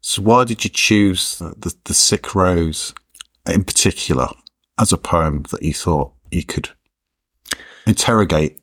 So 0.00 0.22
why 0.22 0.44
did 0.44 0.64
you 0.64 0.70
choose 0.70 1.38
the, 1.38 1.54
the, 1.56 1.74
the 1.84 1.94
Sick 1.94 2.34
Rose 2.34 2.92
in 3.46 3.64
particular 3.64 4.28
as 4.78 4.92
a 4.92 4.98
poem 4.98 5.44
that 5.50 5.62
you 5.62 5.74
thought 5.74 6.12
you 6.30 6.44
could 6.44 6.70
interrogate? 7.86 8.58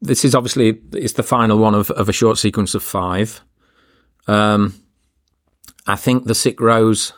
This 0.00 0.24
is 0.24 0.34
obviously 0.34 0.80
it's 0.92 1.14
the 1.14 1.22
final 1.22 1.58
one 1.58 1.74
of, 1.74 1.90
of 1.92 2.08
a 2.08 2.12
short 2.12 2.38
sequence 2.38 2.74
of 2.74 2.82
five. 2.82 3.40
Um, 4.26 4.74
I 5.86 5.96
think 5.96 6.24
the 6.24 6.34
sick 6.34 6.60
rose, 6.60 7.12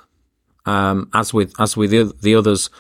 um, 0.65 1.11
as 1.15 1.33
with 1.33 1.53
as 1.61 1.77
with 1.77 1.91
the, 1.91 2.13
the 2.21 2.35
others, 2.35 2.71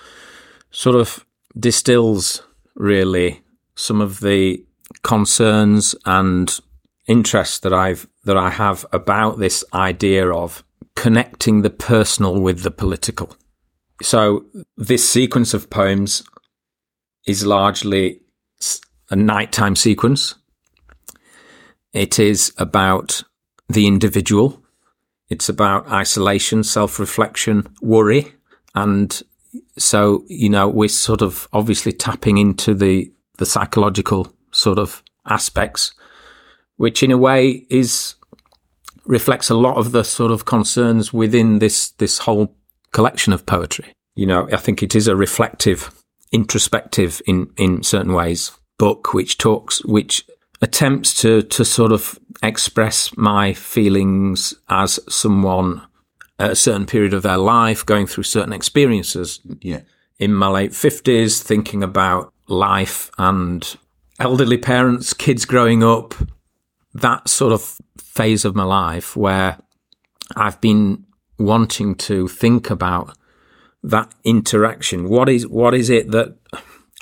sort 0.70 0.96
of 0.96 1.24
distills 1.58 2.42
really 2.74 3.42
some 3.74 4.00
of 4.00 4.20
the 4.20 4.64
concerns 5.02 5.94
and 6.04 6.58
interests 7.06 7.58
that 7.60 7.72
I've 7.72 8.06
that 8.24 8.36
I 8.36 8.50
have 8.50 8.84
about 8.92 9.38
this 9.38 9.64
idea 9.72 10.32
of 10.32 10.64
connecting 10.94 11.62
the 11.62 11.70
personal 11.70 12.40
with 12.40 12.62
the 12.62 12.70
political. 12.70 13.36
So 14.02 14.44
this 14.76 15.08
sequence 15.08 15.54
of 15.54 15.70
poems 15.70 16.22
is 17.26 17.46
largely 17.46 18.20
a 19.10 19.16
nighttime 19.16 19.76
sequence. 19.76 20.34
It 21.92 22.18
is 22.18 22.52
about 22.58 23.22
the 23.68 23.86
individual. 23.86 24.62
It's 25.28 25.48
about 25.48 25.88
isolation, 25.88 26.62
self-reflection, 26.62 27.66
worry. 27.80 28.34
And 28.74 29.22
so, 29.78 30.24
you 30.28 30.50
know, 30.50 30.68
we're 30.68 30.88
sort 30.88 31.22
of 31.22 31.48
obviously 31.52 31.92
tapping 31.92 32.38
into 32.38 32.74
the, 32.74 33.12
the 33.38 33.46
psychological 33.46 34.32
sort 34.50 34.78
of 34.78 35.02
aspects, 35.26 35.92
which 36.76 37.02
in 37.02 37.10
a 37.10 37.18
way 37.18 37.66
is 37.70 38.14
reflects 39.06 39.48
a 39.48 39.54
lot 39.54 39.76
of 39.76 39.92
the 39.92 40.02
sort 40.02 40.32
of 40.32 40.44
concerns 40.44 41.12
within 41.12 41.60
this, 41.60 41.90
this 41.90 42.18
whole 42.18 42.56
collection 42.96 43.32
of 43.34 43.44
poetry. 43.44 43.92
You 44.14 44.26
know, 44.26 44.48
I 44.50 44.56
think 44.56 44.82
it 44.82 44.94
is 44.96 45.06
a 45.06 45.14
reflective, 45.14 45.90
introspective 46.32 47.20
in, 47.26 47.50
in 47.58 47.82
certain 47.82 48.12
ways 48.14 48.52
book, 48.78 49.12
which 49.14 49.36
talks, 49.38 49.84
which 49.84 50.24
attempts 50.62 51.20
to, 51.20 51.42
to 51.42 51.64
sort 51.64 51.92
of 51.92 52.18
express 52.42 53.16
my 53.16 53.52
feelings 53.54 54.54
as 54.68 54.98
someone 55.08 55.82
at 56.38 56.50
a 56.52 56.56
certain 56.56 56.86
period 56.86 57.14
of 57.14 57.22
their 57.22 57.38
life, 57.38 57.84
going 57.86 58.06
through 58.06 58.24
certain 58.24 58.52
experiences 58.52 59.40
Yeah. 59.60 59.80
in 60.18 60.34
my 60.34 60.48
late 60.48 60.72
50s, 60.72 61.42
thinking 61.42 61.82
about 61.82 62.32
life 62.48 63.10
and 63.18 63.76
elderly 64.18 64.58
parents, 64.58 65.14
kids 65.14 65.44
growing 65.46 65.82
up, 65.82 66.14
that 66.94 67.28
sort 67.28 67.52
of 67.52 67.78
phase 67.98 68.44
of 68.44 68.54
my 68.54 68.64
life 68.64 69.16
where 69.16 69.58
I've 70.34 70.60
been 70.60 71.05
wanting 71.38 71.94
to 71.94 72.28
think 72.28 72.70
about 72.70 73.16
that 73.82 74.12
interaction. 74.24 75.08
What 75.08 75.28
is, 75.28 75.46
what 75.46 75.74
is 75.74 75.90
it 75.90 76.10
that, 76.12 76.36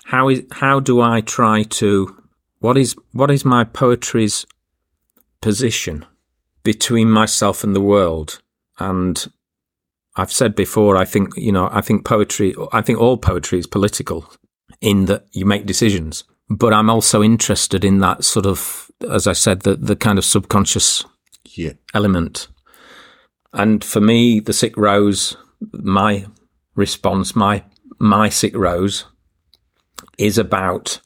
how 0.05 0.29
is, 0.29 0.43
how 0.53 0.81
do 0.81 1.01
I 1.01 1.21
try 1.21 1.63
to, 1.63 2.23
what 2.59 2.77
is, 2.77 2.95
what 3.13 3.31
is 3.31 3.45
my 3.45 3.65
poetry's 3.65 4.47
position 5.41 6.05
between 6.63 7.11
myself 7.11 7.65
and 7.65 7.75
the 7.75 7.81
world? 7.81 8.41
And 8.79 9.27
I've 10.17 10.33
said 10.33 10.55
before, 10.55 10.97
I 10.97 11.05
think, 11.05 11.31
you 11.37 11.53
know, 11.53 11.69
I 11.73 11.81
think 11.81 12.05
poetry, 12.05 12.55
I 12.73 12.83
think 12.83 12.99
all 12.99 13.17
poetry 13.17 13.59
is 13.59 13.67
political 13.67 14.31
in 14.81 15.07
that 15.07 15.27
you 15.33 15.47
make 15.47 15.67
decisions. 15.67 16.25
But 16.51 16.75
I'm 16.75 16.91
also 16.91 17.23
interested 17.23 17.85
in 17.85 18.01
that 18.01 18.25
sort 18.25 18.47
of, 18.47 18.91
as 19.11 19.27
I 19.27 19.33
said, 19.33 19.63
the, 19.63 19.77
the 19.77 19.97
kind 19.97 20.19
of 20.19 20.25
subconscious 20.25 21.05
Yeah. 21.57 21.73
element. 21.95 22.49
And 23.55 23.83
for 23.85 24.01
me, 24.01 24.41
the 24.41 24.53
sick 24.53 24.77
rose, 24.77 25.37
my 25.73 26.27
response, 26.75 27.37
my, 27.37 27.65
my 27.99 28.29
sick 28.29 28.57
rose 28.57 29.07
is 30.19 30.37
about 30.39 31.01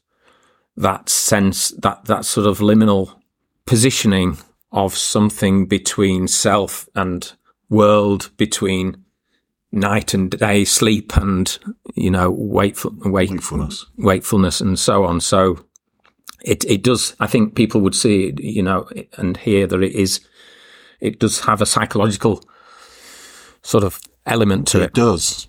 that 0.77 1.09
sense, 1.09 1.71
that, 1.71 2.07
that 2.07 2.25
sort 2.25 2.47
of 2.47 2.59
liminal 2.59 3.21
positioning 3.67 4.39
of 4.73 4.97
something 4.97 5.67
between 5.67 6.27
self 6.27 6.89
and 6.95 7.33
world, 7.69 8.31
between 8.37 9.05
night 9.71 10.15
and 10.15 10.31
day, 10.31 10.65
sleep 10.65 11.17
and, 11.17 11.59
you 11.95 12.11
know, 12.11 12.31
wakeful, 12.31 12.95
wake, 13.05 13.31
Wakefulness. 13.31 13.85
wakefulness 13.99 14.61
and 14.61 14.79
so 14.79 15.05
on. 15.05 15.21
So 15.21 15.67
it, 16.43 16.65
it 16.65 16.83
does, 16.83 17.15
I 17.21 17.27
think 17.27 17.55
people 17.55 17.81
would 17.83 17.95
see, 17.95 18.33
you 18.39 18.63
know, 18.63 18.89
and 19.19 19.37
hear 19.37 19.67
that 19.67 19.83
it 19.83 19.93
is, 19.93 20.21
it 21.01 21.19
does 21.19 21.41
have 21.41 21.61
a 21.63 21.67
psychological 21.67 22.43
sort 23.63 23.85
of 23.85 24.01
element 24.27 24.67
to 24.69 24.81
It 24.81 24.85
it. 24.85 24.95
does. 24.95 25.49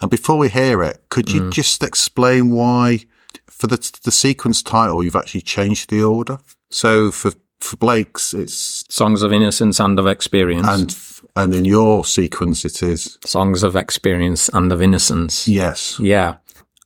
And 0.00 0.10
before 0.10 0.36
we 0.38 0.48
hear 0.48 0.82
it, 0.82 1.04
could 1.10 1.30
you 1.30 1.42
mm. 1.42 1.52
just 1.52 1.82
explain 1.82 2.50
why, 2.50 3.00
for 3.46 3.66
the 3.68 3.78
the 4.02 4.10
sequence 4.10 4.62
title, 4.62 5.02
you've 5.04 5.16
actually 5.16 5.42
changed 5.42 5.90
the 5.90 6.02
order. 6.02 6.38
So 6.70 7.10
for 7.12 7.32
for 7.60 7.76
Blake's, 7.76 8.34
it's 8.34 8.84
Songs 8.92 9.22
of 9.22 9.32
Innocence 9.32 9.78
and 9.78 9.98
of 9.98 10.06
Experience. 10.08 10.66
and 10.68 10.96
and 11.36 11.54
in 11.54 11.64
your 11.64 12.04
sequence, 12.04 12.64
it 12.64 12.82
is 12.82 13.16
Songs 13.24 13.62
of 13.62 13.76
Experience 13.76 14.48
and 14.52 14.72
of 14.72 14.82
Innocence. 14.82 15.46
yes, 15.48 15.98
Yeah. 16.00 16.36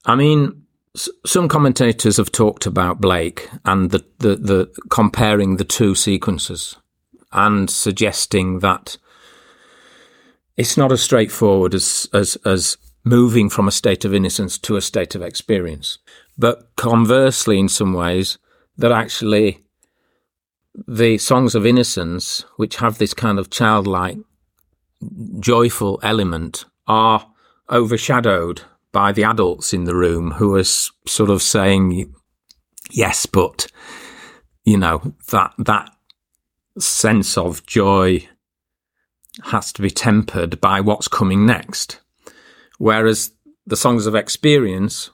I 0.04 0.14
mean, 0.14 0.62
s- 0.94 1.08
some 1.24 1.48
commentators 1.48 2.18
have 2.18 2.30
talked 2.30 2.64
about 2.66 3.00
Blake 3.00 3.48
and 3.64 3.90
the, 3.90 4.04
the, 4.18 4.36
the 4.36 4.68
comparing 4.88 5.56
the 5.56 5.64
two 5.64 5.94
sequences 5.96 6.76
and 7.32 7.68
suggesting 7.68 8.60
that 8.60 8.96
it's 10.56 10.76
not 10.76 10.92
as 10.92 11.02
straightforward 11.02 11.74
as, 11.74 12.08
as, 12.12 12.36
as 12.44 12.78
moving 13.04 13.48
from 13.50 13.68
a 13.68 13.72
state 13.72 14.04
of 14.04 14.14
innocence 14.14 14.58
to 14.58 14.76
a 14.76 14.80
state 14.80 15.14
of 15.14 15.22
experience. 15.22 15.98
But 16.38 16.74
conversely, 16.76 17.58
in 17.58 17.68
some 17.68 17.92
ways, 17.92 18.38
that 18.76 18.92
actually 18.92 19.64
the 20.86 21.18
songs 21.18 21.54
of 21.54 21.64
innocence, 21.64 22.44
which 22.56 22.76
have 22.76 22.98
this 22.98 23.14
kind 23.14 23.38
of 23.38 23.50
childlike, 23.50 24.18
joyful 25.40 26.00
element, 26.02 26.64
are 26.86 27.26
overshadowed 27.70 28.62
by 28.92 29.12
the 29.12 29.24
adults 29.24 29.72
in 29.72 29.84
the 29.84 29.94
room 29.94 30.32
who 30.32 30.54
are 30.54 30.64
sort 30.64 31.30
of 31.30 31.42
saying, 31.42 32.14
yes, 32.90 33.26
but, 33.26 33.66
you 34.64 34.76
know, 34.76 35.14
that, 35.30 35.52
that 35.58 35.90
sense 36.78 37.36
of 37.38 37.64
joy 37.66 38.28
has 39.44 39.72
to 39.72 39.82
be 39.82 39.90
tempered 39.90 40.60
by 40.60 40.80
what's 40.80 41.08
coming 41.08 41.46
next. 41.46 42.00
Whereas 42.78 43.32
the 43.66 43.76
songs 43.76 44.06
of 44.06 44.14
experience, 44.14 45.10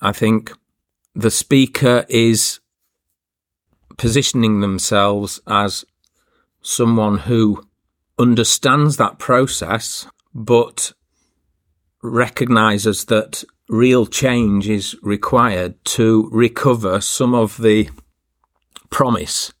I 0.00 0.12
think 0.12 0.52
the 1.14 1.30
speaker 1.30 2.06
is 2.08 2.60
positioning 3.96 4.60
themselves 4.60 5.40
as 5.46 5.84
someone 6.62 7.18
who 7.18 7.66
understands 8.18 8.96
that 8.96 9.18
process, 9.18 10.06
but 10.34 10.92
recognizes 12.02 13.06
that 13.06 13.44
real 13.68 14.06
change 14.06 14.68
is 14.68 14.96
required 15.02 15.82
to 15.84 16.28
recover 16.32 17.00
some 17.00 17.34
of 17.34 17.58
the 17.58 17.88
promise 18.90 19.52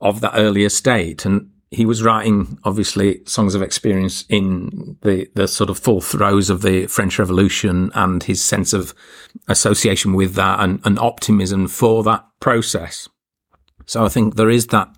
of 0.00 0.20
that 0.20 0.32
earlier 0.34 0.68
state. 0.68 1.24
And 1.24 1.50
he 1.70 1.86
was 1.86 2.02
writing, 2.02 2.58
obviously, 2.64 3.22
songs 3.26 3.54
of 3.54 3.62
experience 3.62 4.24
in 4.28 4.96
the, 5.02 5.28
the 5.34 5.46
sort 5.46 5.70
of 5.70 5.78
full 5.78 6.00
throes 6.00 6.50
of 6.50 6.62
the 6.62 6.86
French 6.86 7.18
Revolution 7.18 7.90
and 7.94 8.22
his 8.22 8.42
sense 8.42 8.72
of 8.72 8.92
association 9.46 10.14
with 10.14 10.34
that 10.34 10.60
and, 10.60 10.80
and 10.84 10.98
optimism 10.98 11.68
for 11.68 12.02
that 12.02 12.24
process. 12.40 13.08
So 13.86 14.04
I 14.04 14.08
think 14.08 14.36
there 14.36 14.50
is 14.50 14.68
that 14.68 14.88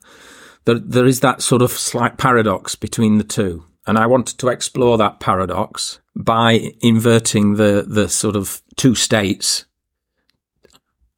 there, 0.64 0.78
there 0.78 1.06
is 1.06 1.20
that 1.20 1.42
sort 1.42 1.62
of 1.62 1.70
slight 1.70 2.18
paradox 2.18 2.74
between 2.74 3.18
the 3.18 3.24
two. 3.24 3.64
And 3.86 3.98
I 3.98 4.06
wanted 4.06 4.38
to 4.38 4.48
explore 4.48 4.96
that 4.98 5.18
paradox 5.18 6.00
by 6.14 6.70
inverting 6.80 7.56
the, 7.56 7.84
the 7.86 8.08
sort 8.08 8.36
of 8.36 8.62
two 8.76 8.94
states, 8.94 9.64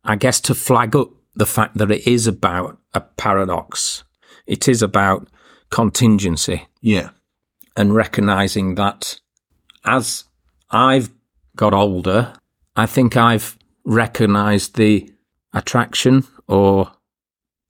I 0.03 0.17
guess 0.17 0.41
to 0.43 0.55
flag 0.55 0.97
up 0.97 1.11
the 1.35 1.47
fact 1.47 1.79
that 1.79 1.91
it 1.91 2.07
is 2.07 2.27
about 2.27 2.79
a 2.93 3.01
paradox. 3.01 4.05
It 4.47 4.69
is 4.69 4.83
about 4.83 5.29
contingency 5.71 6.67
yeah, 6.85 7.11
and 7.79 7.95
recognizing 7.95 8.75
that 8.75 9.19
as 9.87 10.25
I've 10.71 11.11
got 11.57 11.73
older, 11.73 12.35
I 12.77 12.85
think 12.85 13.17
I've 13.17 13.59
recognized 13.87 14.77
the 14.77 15.11
attraction 15.55 16.25
or 16.47 16.93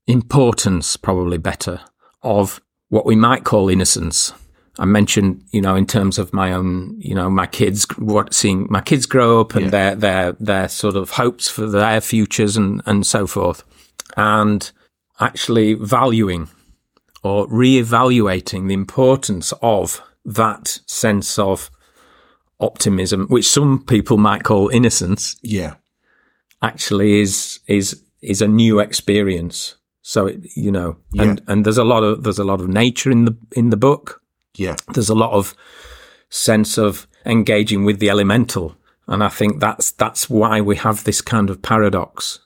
importance, 0.05 0.97
probably 0.97 1.37
better, 1.37 1.79
of 2.21 2.59
what 2.89 3.05
we 3.05 3.15
might 3.15 3.45
call 3.45 3.69
innocence. 3.69 4.33
I 4.77 4.85
mentioned, 4.85 5.43
you 5.51 5.61
know, 5.61 5.75
in 5.75 5.85
terms 5.85 6.17
of 6.19 6.33
my 6.33 6.51
own, 6.51 6.95
you 6.99 7.15
know, 7.15 7.29
my 7.29 7.47
kids, 7.47 7.85
what 7.97 8.33
seeing 8.33 8.67
my 8.69 8.81
kids 8.81 9.05
grow 9.05 9.39
up 9.41 9.55
and 9.55 9.65
Yeah. 9.65 9.69
their 9.71 9.95
their 9.95 10.31
their 10.33 10.69
sort 10.69 10.95
of 10.95 11.11
hopes 11.11 11.47
for 11.49 11.65
their 11.67 12.01
futures 12.01 12.57
and 12.57 12.81
and 12.85 13.05
so 13.05 13.25
forth, 13.27 13.63
and 14.17 14.71
actually 15.19 15.75
valuing 15.75 16.49
or 17.23 17.47
re-evaluating 17.49 18.67
the 18.67 18.73
importance 18.73 19.53
of 19.61 20.01
that 20.25 20.79
sense 20.85 21.39
of 21.39 21.71
optimism, 22.59 23.27
which 23.27 23.47
some 23.47 23.83
people 23.83 24.17
might 24.17 24.43
call 24.43 24.69
innocence, 24.69 25.37
yeah, 25.41 25.75
actually 26.61 27.21
is 27.21 27.59
is 27.67 28.01
is 28.21 28.41
a 28.41 28.47
new 28.47 28.79
experience. 28.79 29.75
So 30.01 30.27
it, 30.27 30.45
you 30.55 30.71
know, 30.71 30.97
and 31.17 31.41
and 31.47 31.65
there's 31.65 31.77
a 31.77 31.83
lot 31.83 32.03
of 32.03 32.23
there's 32.23 32.39
a 32.39 32.43
lot 32.43 32.61
of 32.61 32.67
nature 32.67 33.09
in 33.11 33.25
the 33.25 33.37
in 33.55 33.69
the 33.69 33.77
book. 33.77 34.21
Yeah, 34.55 34.75
There's 34.93 35.09
a 35.09 35.15
lot 35.15 35.31
of 35.31 35.53
sense 36.29 36.77
of 36.77 37.07
engaging 37.25 37.85
with 37.85 37.99
the 37.99 38.09
elemental, 38.09 38.75
and 39.07 39.23
I 39.23 39.29
think 39.29 39.59
that's 39.59 39.91
that's 39.91 40.29
why 40.29 40.61
we 40.61 40.75
have 40.77 41.03
this 41.03 41.21
kind 41.21 41.49
of 41.49 41.61
paradox. 41.61 42.39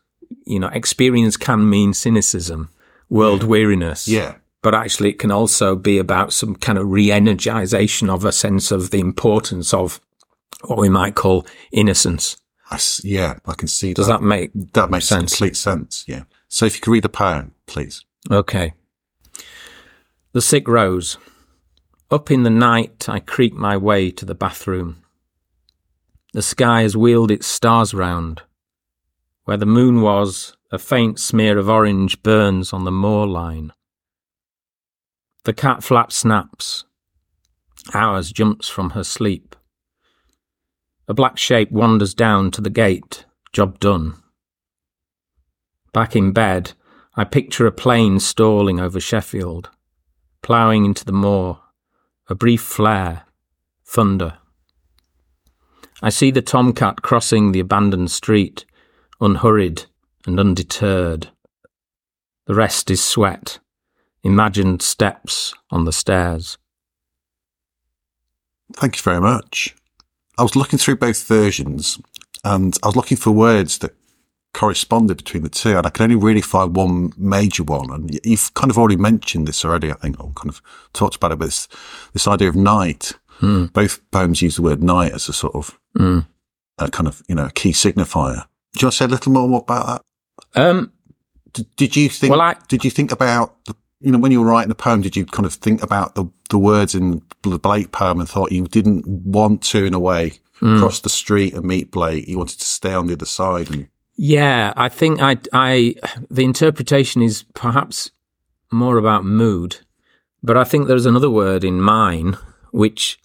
You 0.45 0.59
know, 0.59 0.69
experience 0.73 1.37
can 1.37 1.69
mean 1.69 1.93
cynicism, 1.93 2.69
world 3.09 3.43
weariness, 3.43 4.07
yeah, 4.07 4.35
but 4.61 4.75
actually 4.75 5.09
it 5.09 5.19
can 5.19 5.31
also 5.31 5.75
be 5.75 5.97
about 5.97 6.33
some 6.33 6.55
kind 6.55 6.77
of 6.77 6.89
re-energization 6.89 8.09
of 8.09 8.25
a 8.25 8.31
sense 8.31 8.71
of 8.71 8.91
the 8.91 8.99
importance 8.99 9.73
of 9.73 9.99
what 10.65 10.79
we 10.79 10.89
might 10.89 11.15
call 11.15 11.45
innocence. 11.71 12.37
I 12.71 12.75
s 12.75 13.01
yeah. 13.03 13.39
I 13.45 13.53
can 13.53 13.67
see 13.67 13.93
Does 13.93 14.07
that 14.07 14.21
make 14.21 14.51
that 14.73 14.89
makes 14.91 15.07
sense? 15.07 15.31
complete 15.31 15.57
sense. 15.57 16.05
Yeah. 16.07 16.23
So 16.47 16.65
if 16.65 16.75
you 16.75 16.81
could 16.81 16.91
read 16.91 17.03
the 17.03 17.09
poem, 17.09 17.53
please. 17.65 18.05
Okay. 18.29 18.73
The 20.33 20.41
sick 20.41 20.67
rose. 20.67 21.17
Up 22.11 22.31
in 22.31 22.41
the 22.41 22.49
night, 22.49 23.07
I 23.07 23.19
creep 23.19 23.53
my 23.53 23.77
way 23.77 24.09
to 24.09 24.25
the 24.25 24.33
bathroom. 24.33 25.03
The 26.33 26.41
sky 26.41 26.81
has 26.81 26.97
wheeled 26.97 27.29
its 27.29 27.45
stars 27.45 27.93
round. 27.93 28.41
Where 29.45 29.57
the 29.57 29.67
moon 29.67 30.01
was, 30.01 30.57
a 30.71 30.79
faint 30.79 31.19
smear 31.19 31.59
of 31.59 31.69
orange 31.69 32.23
burns 32.23 32.73
on 32.73 32.83
the 32.83 32.91
moor 32.91 33.27
line. 33.27 33.73
The 35.43 35.53
cat 35.53 35.83
flap 35.83 36.11
snaps. 36.11 36.85
Hours 37.93 38.31
jumps 38.31 38.67
from 38.67 38.91
her 38.91 39.03
sleep. 39.03 39.55
A 41.07 41.13
black 41.13 41.37
shape 41.37 41.71
wanders 41.71 42.15
down 42.15 42.49
to 42.51 42.61
the 42.61 42.71
gate. 42.71 43.25
Job 43.53 43.79
done. 43.79 44.15
Back 45.93 46.15
in 46.15 46.31
bed, 46.31 46.73
I 47.15 47.23
picture 47.23 47.67
a 47.67 47.71
plane 47.71 48.19
stalling 48.19 48.79
over 48.79 48.99
Sheffield, 48.99 49.69
ploughing 50.41 50.85
into 50.85 51.05
the 51.05 51.11
moor, 51.11 51.59
a 52.29 52.35
brief 52.35 52.61
flare, 52.61 53.23
thunder. 53.83 54.37
I 56.01 56.09
see 56.09 56.31
the 56.31 56.41
tomcat 56.41 57.01
crossing 57.01 57.51
the 57.51 57.59
abandoned 57.59 58.11
street, 58.11 58.65
unhurried 59.19 59.85
and 60.25 60.39
undeterred. 60.39 61.29
The 62.45 62.55
rest 62.55 62.89
is 62.89 63.03
sweat, 63.03 63.59
imagined 64.23 64.81
steps 64.81 65.53
on 65.71 65.85
the 65.85 65.91
stairs. 65.91 66.57
Thank 68.73 68.97
you 68.97 69.01
very 69.01 69.19
much. 69.19 69.75
I 70.37 70.43
was 70.43 70.55
looking 70.55 70.79
through 70.79 70.97
both 70.97 71.23
versions 71.23 71.99
and 72.43 72.77
I 72.83 72.87
was 72.87 72.95
looking 72.95 73.17
for 73.17 73.31
words 73.31 73.79
that 73.79 73.95
corresponded 74.53 75.17
between 75.17 75.43
the 75.43 75.49
two 75.49 75.77
and 75.77 75.85
I 75.85 75.89
can 75.89 76.03
only 76.03 76.15
really 76.15 76.41
find 76.41 76.75
one 76.75 77.13
major 77.17 77.63
one. 77.63 77.91
And 77.91 78.19
you've 78.23 78.53
kind 78.55 78.71
of 78.71 78.77
already 78.77 78.97
mentioned 78.97 79.47
this 79.47 79.63
already, 79.63 79.91
I 79.91 79.95
think, 79.95 80.19
or 80.19 80.31
kind 80.33 80.49
of 80.49 80.61
talked 80.93 81.15
about 81.15 81.31
it, 81.31 81.39
but 81.39 81.45
this, 81.45 81.67
this 82.13 82.27
idea 82.27 82.49
of 82.49 82.55
night. 82.55 83.13
Hmm. 83.37 83.65
Both 83.65 84.01
poems 84.11 84.41
use 84.41 84.57
the 84.57 84.61
word 84.61 84.83
night 84.83 85.13
as 85.13 85.29
a 85.29 85.33
sort 85.33 85.55
of 85.55 85.79
hmm. 85.95 86.19
a 86.77 86.89
kind 86.89 87.07
of, 87.07 87.21
you 87.27 87.35
know, 87.35 87.49
key 87.55 87.71
signifier. 87.71 88.45
Do 88.73 88.81
you 88.81 88.85
want 88.87 88.93
to 88.93 88.97
say 88.97 89.05
a 89.05 89.07
little 89.07 89.31
more 89.31 89.59
about 89.59 90.03
that? 90.53 90.61
Um, 90.61 90.91
D- 91.53 91.65
did 91.75 91.95
you 91.95 92.09
think, 92.09 92.31
Well, 92.31 92.41
I- 92.41 92.57
did 92.67 92.83
you 92.83 92.91
think 92.91 93.11
about 93.11 93.63
the, 93.65 93.75
you 94.01 94.11
know, 94.11 94.17
when 94.17 94.31
you 94.31 94.41
were 94.41 94.47
writing 94.47 94.69
the 94.69 94.75
poem, 94.75 95.01
did 95.01 95.15
you 95.15 95.25
kind 95.25 95.45
of 95.45 95.53
think 95.53 95.83
about 95.83 96.15
the, 96.15 96.25
the 96.49 96.57
words 96.57 96.95
in 96.95 97.21
the 97.43 97.59
Blake 97.59 97.91
poem 97.91 98.19
and 98.19 98.29
thought 98.29 98.51
you 98.51 98.65
didn't 98.67 99.05
want 99.07 99.61
to, 99.63 99.85
in 99.85 99.93
a 99.93 99.99
way, 99.99 100.33
hmm. 100.59 100.79
cross 100.79 100.99
the 100.99 101.09
street 101.09 101.53
and 101.53 101.65
meet 101.65 101.91
Blake? 101.91 102.27
You 102.27 102.37
wanted 102.37 102.59
to 102.59 102.65
stay 102.65 102.93
on 102.93 103.07
the 103.07 103.13
other 103.13 103.25
side 103.25 103.69
and, 103.69 103.87
Yeah, 104.21 104.73
I 104.75 104.89
think 104.89 105.21
I, 105.21 105.37
I, 105.53 105.95
the 106.29 106.43
interpretation 106.43 107.21
is 107.21 107.43
perhaps 107.53 108.11
more 108.69 108.97
about 108.97 109.23
mood, 109.23 109.77
but 110.43 110.57
I 110.57 110.65
think 110.65 110.87
there's 110.89 111.05
another 111.05 111.29
word 111.29 111.63
in 111.63 111.79
mine 111.79 112.37
which 112.71 113.17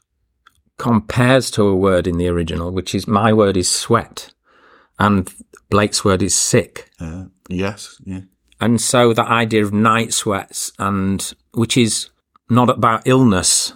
compares 0.78 1.50
to 1.50 1.64
a 1.64 1.74
word 1.74 2.06
in 2.06 2.16
the 2.16 2.28
original, 2.28 2.70
which 2.70 2.94
is 2.94 3.08
my 3.08 3.32
word 3.32 3.56
is 3.56 3.68
sweat, 3.68 4.32
and 4.96 5.28
Blake's 5.68 6.04
word 6.04 6.22
is 6.22 6.32
sick. 6.32 6.92
uh, 7.00 7.24
yes, 7.48 8.00
yeah. 8.04 8.20
And 8.60 8.80
so 8.80 9.12
that 9.14 9.26
idea 9.26 9.64
of 9.64 9.72
night 9.72 10.14
sweats 10.14 10.70
and 10.78 11.34
which 11.54 11.76
is 11.76 12.10
not 12.48 12.70
about 12.70 13.02
illness, 13.04 13.72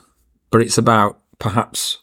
but 0.53 0.61
it's 0.61 0.79
about 0.79 1.19
perhaps 1.41 1.99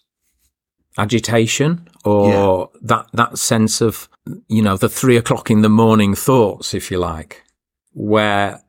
agitation 0.97 1.87
or 2.03 2.69
that, 2.81 3.07
that 3.13 3.37
sense 3.37 3.79
of 3.79 4.09
you 4.47 4.61
know, 4.61 4.77
the 4.77 4.89
three 4.89 5.17
o'clock 5.17 5.51
in 5.51 5.61
the 5.61 5.69
morning 5.69 6.15
thoughts, 6.15 6.73
if 6.73 6.89
you 6.89 6.97
like, 6.97 7.43
where 7.93 8.61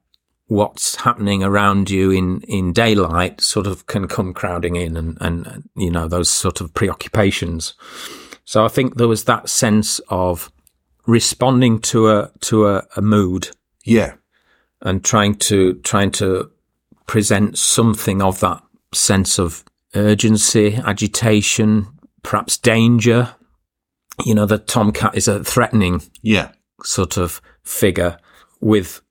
what's 0.49 0.97
happening 0.97 1.42
around 1.42 1.90
you 1.90 2.11
in, 2.11 2.40
in 2.42 2.73
daylight 2.73 3.40
sort 3.40 3.66
of 3.66 3.87
can 3.87 4.07
come 4.07 4.33
crowding 4.33 4.77
in 4.77 4.97
and, 4.97 5.19
and, 5.21 5.69
you 5.75 5.90
know, 5.90 6.07
those 6.07 6.31
sort 6.31 6.61
of 6.61 6.73
preoccupations. 6.73 7.75
So 8.45 8.64
I 8.64 8.69
think 8.69 8.97
there 8.97 9.09
was 9.09 9.25
that 9.25 9.49
sense 9.49 9.99
of 10.09 10.53
responding 11.07 11.81
to 11.81 12.11
a, 12.11 12.31
to 12.42 12.69
a, 12.69 12.87
a 12.97 13.03
mood. 13.03 13.51
Yeah. 13.85 14.14
And 14.83 15.05
trying 15.05 15.35
to, 15.37 15.75
trying 15.83 16.12
to 16.12 16.51
present 17.07 17.59
something 17.59 18.23
of 18.23 18.38
that 18.40 18.62
sense 18.92 19.38
of 19.38 19.64
urgency, 19.95 20.77
agitation, 20.77 21.88
perhaps 22.23 22.57
danger. 22.57 23.35
You 24.24 24.35
know, 24.35 24.46
the 24.46 24.59
tomcat 24.59 25.14
is 25.14 25.29
a 25.29 25.44
threatening 25.44 26.02
yeah. 26.22 26.52
sort 26.83 27.16
of 27.18 27.40
figure 27.64 28.16
with 28.61 29.02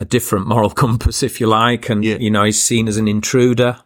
a 0.00 0.04
different 0.04 0.46
moral 0.46 0.70
compass, 0.84 1.22
if 1.22 1.40
you 1.40 1.46
like. 1.46 1.88
And, 1.90 2.04
Yeah. 2.04 2.16
you 2.16 2.30
know, 2.30 2.44
he's 2.44 2.62
seen 2.62 2.88
as 2.88 2.96
an 2.96 3.06
intruder 3.08 3.78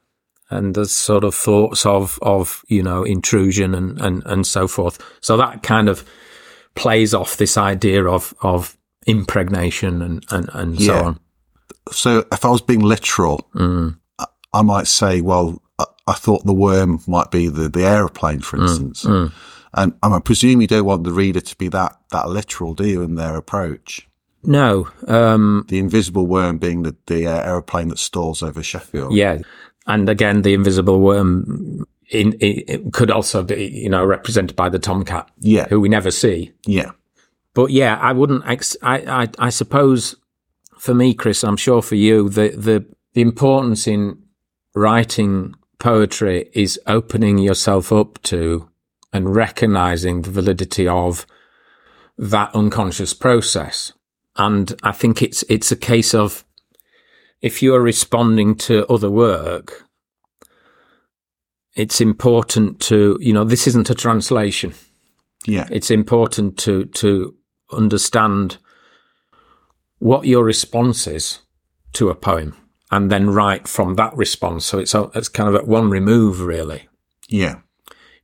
and 0.51 0.75
there's 0.75 0.93
sort 0.93 1.25
of 1.25 1.35
thoughts 1.35 1.85
of, 1.85 2.19
of, 2.23 2.65
you 2.69 2.83
know, 2.83 3.03
intrusion 3.03 3.75
and, 3.75 4.01
and, 4.01 4.23
and 4.25 4.47
so 4.47 4.67
forth. 4.69 4.99
So 5.21 5.37
that 5.37 5.63
kind 5.63 5.89
of 5.89 6.05
plays 6.75 7.13
off 7.13 7.37
this 7.37 7.59
idea 7.59 8.05
of, 8.07 8.33
of 8.41 8.79
impregnation 9.07 10.01
and, 10.01 10.25
and, 10.31 10.49
and 10.55 10.81
so 10.81 10.95
Yeah. 10.95 11.03
on. 11.03 11.21
So 11.91 12.25
if 12.33 12.45
I 12.45 12.51
was 12.51 12.63
being 12.63 12.81
literal, 12.81 13.49
Mm. 13.55 13.99
I, 14.19 14.27
I 14.55 14.63
might 14.63 14.87
say, 14.87 15.21
well, 15.21 15.61
I, 15.79 15.85
I 16.07 16.13
thought 16.15 16.45
the 16.47 16.55
worm 16.55 17.01
might 17.07 17.31
be 17.31 17.49
the, 17.49 17.69
the 17.69 17.85
aeroplane, 17.85 18.41
Mm. 18.41 18.45
for 18.45 18.57
instance. 18.63 19.05
And, 19.75 19.95
and 20.03 20.15
I 20.15 20.21
presume 20.21 20.61
you 20.61 20.67
don't 20.67 20.85
want 20.85 21.05
the 21.05 21.13
reader 21.13 21.41
to 21.41 21.57
be 21.57 21.69
that, 21.69 21.99
that 22.11 22.29
literal, 22.29 22.75
do 22.75 22.87
you, 22.89 23.03
in 23.03 23.15
their 23.17 23.37
approach? 23.37 24.09
No, 24.45 24.89
um, 25.09 25.67
The 25.69 25.79
invisible 25.79 26.27
worm 26.27 26.59
being 26.59 26.83
the, 26.83 26.97
the 27.07 27.27
uh, 27.27 27.41
aeroplane 27.43 27.89
that 27.89 27.99
stalls 27.99 28.43
over 28.43 28.63
Sheffield. 28.63 29.13
Yeah, 29.15 29.39
and 29.87 30.09
again, 30.09 30.43
the 30.43 30.55
invisible 30.55 31.01
worm 31.01 31.85
in, 32.11 32.37
it 32.41 32.93
could 32.93 33.11
also 33.11 33.43
be, 33.43 33.67
you 33.67 33.89
know, 33.91 34.05
represented 34.05 34.57
by 34.57 34.69
the 34.69 34.79
tomcat, 34.79 35.29
Yeah. 35.41 35.67
who 35.69 35.81
we 35.81 35.89
never 35.89 36.11
see. 36.11 36.53
Yeah. 36.67 36.93
But 37.53 37.71
yeah, 37.71 37.99
I 38.01 38.13
wouldn't. 38.13 38.47
Ex- 38.47 38.77
I, 38.83 39.23
I, 39.25 39.29
I 39.39 39.51
suppose 39.51 40.15
for 40.79 40.95
me, 40.95 41.13
Chris, 41.15 41.43
I'm 41.43 41.57
sure 41.57 41.83
for 41.83 41.97
you, 41.97 42.29
the 42.29 42.51
the 42.51 42.87
the 43.15 43.21
importance 43.21 43.89
in 43.89 44.23
writing 44.75 45.55
poetry 45.81 46.49
is 46.53 46.79
opening 46.87 47.39
yourself 47.39 47.93
up 47.93 48.23
to 48.23 48.69
and 49.13 49.35
recognizing 49.35 50.23
the 50.23 50.31
validity 50.31 50.87
of 50.89 51.27
that 52.17 52.55
unconscious 52.55 53.15
process. 53.15 53.93
And 54.37 54.75
I 54.83 54.93
think 54.93 55.23
it's 55.23 55.43
it's 55.49 55.73
a 55.73 55.77
case 55.77 56.15
of 56.15 56.45
if 57.41 57.63
you're 57.63 57.81
responding 57.81 58.55
to 58.57 58.87
other 58.87 59.11
work, 59.11 59.85
it's 61.75 62.01
important 62.01 62.81
to 62.81 63.17
you 63.21 63.33
know 63.33 63.45
this 63.45 63.67
isn't 63.67 63.91
a 63.91 63.95
translation 63.95 64.75
Yeah. 65.47 65.69
it's 65.71 65.91
important 65.91 66.59
to 66.59 66.85
to 66.87 67.35
understand 67.73 68.59
what 69.99 70.27
your 70.27 70.45
response 70.45 71.07
is 71.07 71.41
to 71.93 72.11
a 72.11 72.15
poem 72.15 72.57
and 72.91 73.11
then 73.11 73.31
write 73.31 73.69
from 73.69 73.95
that 73.95 74.17
response 74.17 74.65
so 74.65 74.79
it's 74.79 74.95
it's 75.15 75.29
kind 75.29 75.49
of 75.49 75.55
at 75.55 75.69
one 75.69 75.89
remove 75.91 76.41
really 76.41 76.89
Yeah. 77.29 77.61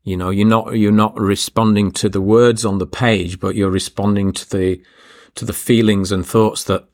You 0.04 0.16
know 0.16 0.30
you're 0.30 0.46
not 0.46 0.76
you're 0.76 0.92
not 0.92 1.18
responding 1.18 1.90
to 1.92 2.08
the 2.08 2.20
words 2.20 2.64
on 2.64 2.78
the 2.78 2.86
page 2.86 3.40
but 3.40 3.54
you're 3.56 3.70
responding 3.70 4.32
to 4.32 4.50
the 4.50 4.82
to 5.34 5.44
the 5.44 5.52
feelings 5.54 6.12
and 6.12 6.26
thoughts 6.26 6.64
that 6.64 6.84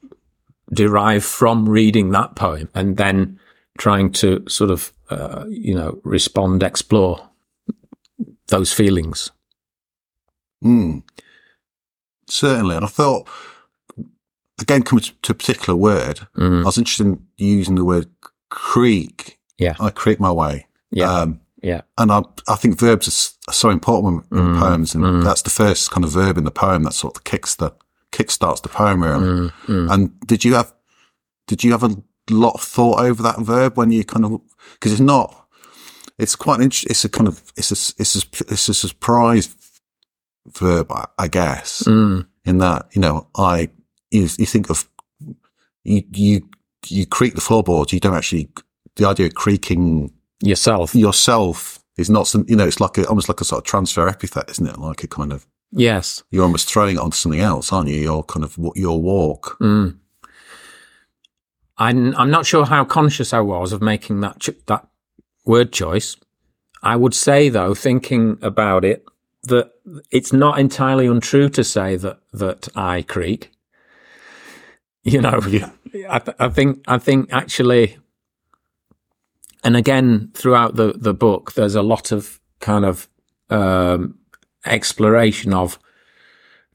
derive 0.72 1.24
from 1.24 1.68
reading 1.68 2.10
that 2.10 2.36
poem 2.36 2.68
and 2.74 2.96
then 2.96 3.38
trying 3.78 4.12
to 4.12 4.44
sort 4.48 4.70
of 4.70 4.92
uh, 5.10 5.44
you 5.48 5.74
know 5.74 6.00
respond 6.04 6.62
explore 6.62 7.28
those 8.48 8.72
feelings 8.72 9.30
Mm. 10.64 11.02
Certainly. 12.28 12.76
And 12.76 12.84
I 12.84 12.88
thought, 12.88 13.26
again, 14.60 14.82
coming 14.82 15.02
to, 15.22 15.32
a 15.32 15.34
particular 15.34 15.76
word, 15.76 16.20
Mm. 16.36 16.62
I 16.62 16.64
was 16.64 16.78
interested 16.78 17.06
in 17.06 17.26
using 17.38 17.76
the 17.76 17.84
word 17.84 18.08
creak. 18.50 19.38
Yeah. 19.58 19.74
I 19.80 19.90
creak 19.90 20.20
my 20.20 20.32
way. 20.32 20.66
yeah 20.90 21.10
Um, 21.10 21.40
yeah 21.62 21.82
and 21.98 22.10
I, 22.12 22.22
I 22.48 22.56
think 22.56 22.78
verbs 22.78 23.08
are, 23.08 23.52
so 23.52 23.70
important 23.70 24.26
in 24.30 24.38
Mm, 24.38 24.58
poems, 24.60 24.94
and 24.94 25.22
that's 25.22 25.42
the 25.42 25.50
first 25.50 25.90
kind 25.90 26.04
of 26.04 26.10
verb 26.12 26.38
in 26.38 26.44
the 26.44 26.50
poem 26.52 26.84
that 26.84 26.92
sort 26.94 27.16
of 27.16 27.24
kicks 27.24 27.56
the 27.56 27.72
kick 28.12 28.30
starts 28.30 28.60
the 28.60 28.68
poem 28.68 29.02
really. 29.02 29.26
Mm, 29.26 29.52
mm. 29.66 29.92
And 29.92 30.20
did 30.26 30.44
you 30.44 30.54
have 30.54 30.72
did 31.46 31.64
you 31.64 31.72
have 31.72 31.82
a 31.82 31.96
lot 32.30 32.54
of 32.54 32.60
thought 32.62 33.00
over 33.00 33.22
that 33.24 33.40
verb 33.40 33.76
when 33.76 33.90
you 33.90 34.04
kind 34.04 34.24
of 34.24 34.40
because 34.74 34.92
it's 34.92 35.00
not 35.00 35.36
it's 36.18 36.36
quite 36.36 36.60
interesting. 36.60 36.90
It's 36.90 37.04
a 37.04 37.08
kind 37.08 37.26
of 37.28 37.52
it's 37.56 37.70
a 37.70 37.94
it's 38.00 38.16
a, 38.16 38.52
it's 38.52 38.68
a 38.68 38.74
surprise 38.74 39.54
verb, 40.46 40.92
I, 40.92 41.06
I 41.18 41.28
guess, 41.28 41.82
Mm. 41.86 42.26
in 42.44 42.58
that 42.58 42.86
you 42.92 43.00
know 43.00 43.26
I 43.34 43.70
you 44.10 44.28
you 44.38 44.46
think 44.46 44.70
of 44.70 44.88
you 45.82 46.02
you 46.12 46.48
you 46.86 47.06
creak 47.06 47.34
the 47.34 47.40
floorboards. 47.40 47.92
You 47.92 48.00
don't 48.00 48.14
actually 48.16 48.48
the 48.96 49.06
idea 49.08 49.26
of 49.26 49.34
creaking 49.34 50.12
yourself. 50.42 50.94
yourself 50.94 51.78
is 51.96 52.08
not 52.10 52.26
some, 52.26 52.44
you 52.48 52.56
know, 52.56 52.66
it's 52.66 52.80
like 52.80 52.96
a, 52.98 53.06
almost 53.06 53.28
like 53.28 53.40
a 53.40 53.44
sort 53.44 53.60
of 53.60 53.64
transfer 53.66 54.08
epithet, 54.08 54.50
isn't 54.50 54.66
it? 54.66 54.78
Like 54.78 55.02
a 55.04 55.08
kind 55.08 55.32
of, 55.32 55.46
Yes. 55.72 56.22
you're 56.30 56.42
almost 56.44 56.68
throwing 56.68 56.96
it 56.96 57.00
onto 57.00 57.14
something 57.16 57.40
else, 57.40 57.72
aren't 57.72 57.88
you? 57.88 57.96
Your 57.96 58.24
kind 58.24 58.42
of, 58.44 58.56
what 58.58 58.76
your 58.76 59.00
walk. 59.00 59.56
Mm. 59.60 59.98
I'm, 61.78 62.14
I'm 62.16 62.30
not 62.30 62.46
sure 62.46 62.64
how 62.66 62.84
conscious 62.84 63.32
I 63.32 63.40
was 63.40 63.72
of 63.72 63.80
making 63.80 64.20
that 64.20 64.38
ch- 64.40 64.50
that 64.66 64.86
word 65.46 65.72
choice. 65.72 66.16
I 66.82 66.96
would 66.96 67.14
say, 67.14 67.48
though, 67.48 67.74
thinking 67.74 68.38
about 68.42 68.84
it, 68.84 69.04
that 69.44 69.70
it's 70.10 70.32
not 70.32 70.58
entirely 70.58 71.06
untrue 71.06 71.48
to 71.50 71.64
say 71.64 71.96
that 71.96 72.20
that 72.32 72.68
I 72.76 73.02
creak. 73.02 73.50
You 75.02 75.22
know, 75.22 75.40
Yeah. 75.48 75.70
I, 76.10 76.18
th- 76.18 76.36
I 76.38 76.48
think 76.50 76.84
I 76.86 76.98
think 76.98 77.32
actually, 77.32 77.96
and 79.62 79.76
again 79.76 80.30
throughout 80.34 80.76
the 80.76 80.94
the 80.96 81.14
book, 81.14 81.52
there's 81.52 81.74
a 81.74 81.82
lot 81.82 82.12
of 82.12 82.40
kind 82.60 82.84
of 82.84 83.08
um, 83.48 84.18
exploration 84.66 85.52
of 85.54 85.78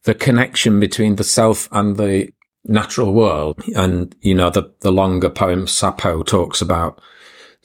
the 0.03 0.13
connection 0.13 0.79
between 0.79 1.15
the 1.15 1.23
self 1.23 1.67
and 1.71 1.97
the 1.97 2.29
natural 2.63 3.13
world. 3.13 3.61
And 3.75 4.15
you 4.21 4.35
know, 4.35 4.49
the 4.49 4.71
the 4.81 4.91
longer 4.91 5.29
poem 5.29 5.65
Sapo 5.65 6.25
talks 6.25 6.61
about 6.61 7.01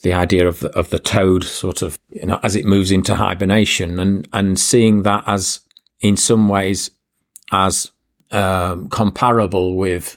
the 0.03 0.13
idea 0.13 0.49
of 0.49 0.61
the, 0.61 0.71
of 0.71 0.91
the 0.91 0.99
toad 0.99 1.45
sort 1.45 1.83
of 1.83 1.99
you 2.11 2.27
know 2.27 2.41
as 2.43 2.57
it 2.57 2.65
moves 2.65 2.91
into 2.91 3.15
hibernation 3.15 3.99
and 3.99 4.29
and 4.33 4.59
seeing 4.59 5.03
that 5.03 5.25
as 5.27 5.61
in 6.01 6.17
some 6.17 6.49
ways 6.49 6.91
as 7.53 7.91
um, 8.31 8.89
comparable 8.89 9.77
with 9.77 10.17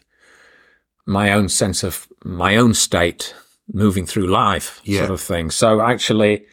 my 1.06 1.34
own 1.34 1.50
sense 1.50 1.84
of 1.84 2.08
my 2.24 2.56
own 2.56 2.74
state 2.74 3.36
moving 3.72 4.06
through 4.06 4.28
life 4.28 4.82
Yeah. 4.84 5.00
sort 5.00 5.12
of 5.12 5.22
thing. 5.22 5.50
So 5.52 5.82
actually, 5.82 6.46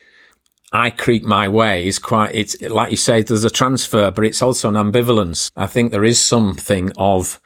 I 0.72 0.90
creak 0.90 1.24
my 1.24 1.48
way 1.48 1.86
is 1.86 1.98
quite, 1.98 2.34
it's 2.34 2.60
like 2.62 2.90
you 2.92 2.96
say, 2.96 3.22
there's 3.22 3.44
a 3.44 3.50
transfer, 3.50 4.10
but 4.10 4.24
it's 4.24 4.40
also 4.42 4.68
an 4.68 4.76
ambivalence. 4.76 5.50
I 5.56 5.66
think 5.66 5.90
there 5.90 6.04
is 6.04 6.20
something 6.20 6.92
of 6.96 7.40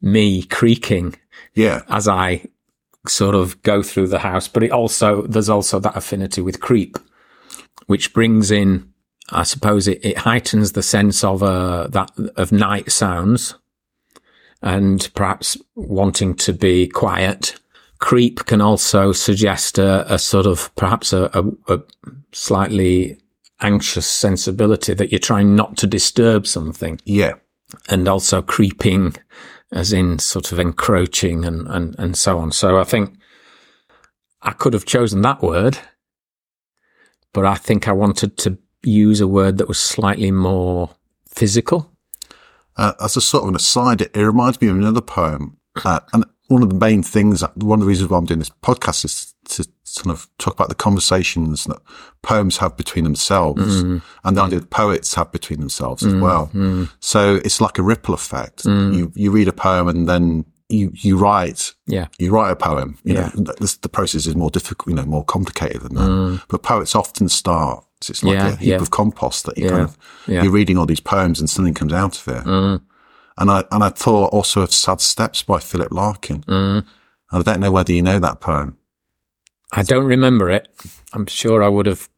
me 0.00 0.42
creaking 0.44 1.16
Yeah. 1.54 1.82
as 1.88 2.08
I 2.08 2.46
sort 3.06 3.34
of 3.34 3.62
go 3.62 3.82
through 3.82 4.06
the 4.08 4.20
house, 4.20 4.48
but 4.48 4.62
it 4.62 4.70
also, 4.72 5.22
there's 5.26 5.48
also 5.50 5.78
that 5.80 5.96
affinity 5.96 6.40
with 6.40 6.60
creep, 6.60 6.96
which 7.86 8.14
brings 8.14 8.50
in, 8.50 8.88
I 9.30 9.42
suppose 9.42 9.86
it, 9.88 10.00
it 10.02 10.18
heightens 10.18 10.72
the 10.72 10.82
sense 10.82 11.22
of, 11.22 11.42
uh, 11.42 11.88
that, 11.88 12.10
of 12.36 12.52
night 12.52 12.90
sounds 12.90 13.54
and 14.62 15.10
perhaps 15.14 15.56
wanting 15.74 16.34
to 16.36 16.52
be 16.52 16.86
quiet. 16.88 17.56
Creep 18.02 18.46
can 18.46 18.60
also 18.60 19.12
suggest 19.12 19.78
a, 19.78 20.12
a 20.12 20.18
sort 20.18 20.44
of 20.44 20.74
perhaps 20.74 21.12
a, 21.12 21.30
a, 21.34 21.74
a 21.76 21.80
slightly 22.32 23.16
anxious 23.60 24.08
sensibility 24.08 24.92
that 24.92 25.12
you're 25.12 25.20
trying 25.20 25.54
not 25.54 25.76
to 25.76 25.86
disturb 25.86 26.44
something 26.48 27.00
Yeah. 27.04 27.34
and 27.88 28.08
also 28.08 28.42
creeping 28.42 29.14
as 29.70 29.92
in 29.92 30.18
sort 30.18 30.50
of 30.50 30.58
encroaching 30.58 31.44
and, 31.44 31.68
and, 31.68 31.94
and 31.96 32.16
so 32.16 32.40
on. 32.40 32.50
So 32.50 32.80
I 32.80 32.82
think 32.82 33.14
I 34.42 34.50
could 34.50 34.72
have 34.74 34.84
chosen 34.84 35.22
that 35.22 35.40
word, 35.40 35.78
but 37.32 37.46
I 37.46 37.54
think 37.54 37.86
I 37.86 37.92
wanted 37.92 38.36
to 38.38 38.58
use 38.82 39.20
a 39.20 39.28
word 39.28 39.58
that 39.58 39.68
was 39.68 39.78
slightly 39.78 40.32
more 40.32 40.90
physical. 41.28 41.88
Uh, 42.76 42.94
as 43.00 43.16
a 43.16 43.20
sort 43.20 43.44
of 43.44 43.50
an 43.50 43.54
aside, 43.54 44.00
it, 44.00 44.10
it 44.16 44.22
reminds 44.24 44.60
me 44.60 44.66
of 44.66 44.76
another 44.76 45.00
poem. 45.00 45.58
Uh, 45.84 46.00
and 46.12 46.24
one 46.52 46.62
of 46.62 46.68
the 46.68 46.74
main 46.74 47.02
things, 47.02 47.42
one 47.54 47.78
of 47.78 47.84
the 47.84 47.88
reasons 47.88 48.10
why 48.10 48.18
I'm 48.18 48.26
doing 48.26 48.38
this 48.38 48.50
podcast 48.62 49.04
is 49.04 49.34
to 49.48 49.66
sort 49.84 50.14
of 50.14 50.28
talk 50.38 50.54
about 50.54 50.68
the 50.68 50.74
conversations 50.74 51.64
that 51.64 51.78
poems 52.22 52.58
have 52.58 52.76
between 52.76 53.04
themselves 53.04 53.82
mm. 53.82 54.02
and 54.24 54.36
the 54.36 54.42
idea 54.42 54.60
that 54.60 54.70
poets 54.70 55.14
have 55.14 55.32
between 55.32 55.60
themselves 55.60 56.04
as 56.04 56.12
mm. 56.14 56.20
well. 56.20 56.50
Mm. 56.54 56.90
So 57.00 57.36
it's 57.36 57.60
like 57.60 57.78
a 57.78 57.82
ripple 57.82 58.14
effect. 58.14 58.64
You, 58.64 59.12
you 59.14 59.30
read 59.30 59.48
a 59.48 59.52
poem 59.52 59.88
and 59.88 60.08
then 60.08 60.44
you, 60.68 60.90
you 60.94 61.18
write, 61.18 61.74
Yeah. 61.86 62.08
you 62.18 62.30
write 62.30 62.50
a 62.50 62.56
poem. 62.56 62.98
You 63.04 63.14
Yeah. 63.14 63.30
know, 63.34 63.52
this, 63.58 63.76
the 63.76 63.88
process 63.88 64.26
is 64.26 64.36
more 64.36 64.50
difficult, 64.50 64.88
you 64.88 64.94
know, 64.94 65.04
more 65.04 65.24
complicated 65.24 65.82
than 65.82 65.94
that. 65.94 66.42
But 66.48 66.62
poets 66.62 66.94
often 66.94 67.28
start, 67.28 67.84
it's 68.00 68.22
like 68.22 68.36
Mm. 68.36 68.40
Yeah, 68.40 68.48
a 68.48 68.56
heap 68.56 68.68
yeah. 68.68 68.76
of 68.76 68.90
compost 68.90 69.46
that 69.46 69.58
you 69.58 69.68
kind 69.68 69.82
of, 69.82 69.98
you're 70.26 70.50
reading 70.50 70.78
all 70.78 70.86
these 70.86 71.00
poems 71.00 71.40
and 71.40 71.48
something 71.50 71.74
comes 71.74 71.92
out 71.92 72.16
of 72.18 72.28
it. 72.28 72.80
Mm. 73.46 73.56
And 73.56 73.64
I, 73.70 73.74
and 73.74 73.84
I 73.84 73.88
thought 73.90 74.32
also 74.32 74.62
of 74.62 74.72
Sad 74.72 75.00
Steps 75.00 75.42
by 75.42 75.58
Philip 75.58 75.92
Larkin. 75.92 76.42
Mm. 76.42 76.84
I 77.32 77.42
don't 77.42 77.60
know 77.60 77.72
whether 77.72 77.92
you 77.92 78.02
know 78.02 78.18
that 78.18 78.40
poem. 78.40 78.76
I 79.72 79.82
don't 79.82 80.04
remember 80.04 80.50
it. 80.50 80.68
I'm 81.12 81.26
sure 81.26 81.62
I 81.62 81.68
would 81.68 81.86
have 81.86 82.08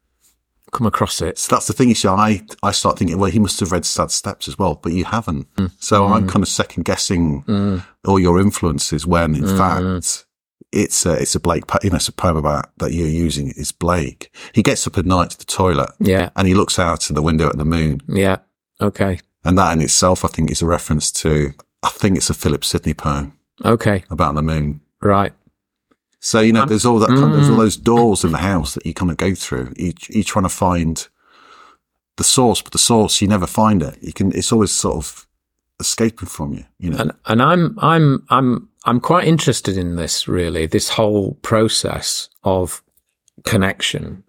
come 0.71 0.85
across 0.87 1.21
it. 1.21 1.37
So 1.37 1.55
that's 1.55 1.67
the 1.67 1.73
thing. 1.73 1.87
You 1.89 1.95
see, 1.95 2.07
I, 2.09 2.41
I 2.61 2.71
start 2.71 2.97
thinking, 2.99 3.17
well, 3.17 3.31
he 3.31 3.39
must 3.39 3.59
have 3.61 3.71
read 3.71 3.85
Sad 3.85 4.11
Steps 4.11 4.47
as 4.49 4.59
well, 4.59 4.75
but 4.75 4.91
you 4.91 5.05
haven't. 5.05 5.53
Mm. 5.55 5.71
So 5.79 6.05
I'm 6.05 6.27
kind 6.27 6.43
of 6.43 6.49
second 6.49 6.83
guessing 6.83 7.81
all 8.05 8.19
your 8.19 8.39
influences 8.41 9.05
when 9.07 9.35
in 9.35 9.43
Mm. 9.43 9.57
fact 9.57 10.25
it's 10.73 11.05
a, 11.05 11.13
it's 11.13 11.35
a 11.35 11.39
Blake, 11.39 11.63
you 11.83 11.89
know, 11.91 11.95
it's 11.95 12.09
a 12.09 12.11
poem 12.11 12.35
about 12.35 12.77
that 12.79 12.91
you're 12.91 13.07
using 13.07 13.47
is 13.55 13.71
Blake. 13.71 14.29
He 14.51 14.61
gets 14.61 14.85
up 14.85 14.97
at 14.97 15.05
night 15.05 15.29
to 15.29 15.37
the 15.37 15.45
toilet 15.45 15.91
Yeah. 15.99 16.31
and 16.35 16.45
he 16.47 16.53
looks 16.53 16.77
out 16.77 17.09
of 17.09 17.15
the 17.15 17.21
window 17.21 17.47
at 17.47 17.57
the 17.57 17.63
moon. 17.63 18.01
Yeah. 18.09 18.37
Okay. 18.81 19.19
And 19.45 19.57
that 19.57 19.73
in 19.73 19.81
itself, 19.81 20.25
I 20.25 20.27
think 20.27 20.51
is 20.51 20.61
a 20.61 20.65
reference 20.65 21.11
to, 21.13 21.53
I 21.83 21.89
think 21.89 22.17
it's 22.17 22.29
a 22.29 22.33
Philip 22.33 22.65
Sidney 22.65 22.93
poem 22.93 23.33
Okay. 23.63 24.03
about 24.09 24.35
the 24.35 24.41
moon. 24.41 24.81
Right. 25.01 25.33
So, 26.19 26.39
you 26.39 26.51
know, 26.51 26.65
there's 26.65 26.85
all 26.85 26.97
that, 26.99 27.09
kind 27.09 27.23
of, 27.25 27.33
there's 27.33 27.49
all 27.49 27.55
Mm. 27.55 27.59
those 27.59 27.77
doors 27.77 28.23
in 28.23 28.31
the 28.31 28.39
house 28.39 28.73
that 28.73 28.85
you 28.85 28.93
kind 28.95 29.11
of 29.11 29.17
go 29.17 29.35
through. 29.35 29.73
Each, 29.77 30.09
you're 30.09 30.23
trying 30.23 30.43
to 30.43 30.49
find 30.49 31.07
the 32.17 32.23
source, 32.23 32.61
but 32.63 32.71
the 32.71 32.79
source, 32.79 33.21
you 33.21 33.27
never 33.27 33.45
find 33.45 33.83
it. 33.83 33.97
You 34.01 34.11
can, 34.13 34.31
it's 34.31 34.51
always 34.51 34.71
sort 34.71 34.95
of 34.97 35.27
escaping 35.79 36.27
from 36.27 36.53
you, 36.53 36.65
you 36.79 36.89
know. 36.89 36.97
And 36.97 37.11
and 37.27 37.41
I'm 37.43 37.77
I'm 37.79 38.23
I'm 38.29 38.69
I'm 38.85 38.99
quite 39.01 39.27
interested 39.27 39.77
in 39.77 39.97
this 39.97 40.27
really, 40.27 40.65
this 40.65 40.89
whole 40.89 41.33
process 41.43 42.29
of 42.43 42.81
connection. 43.43 44.23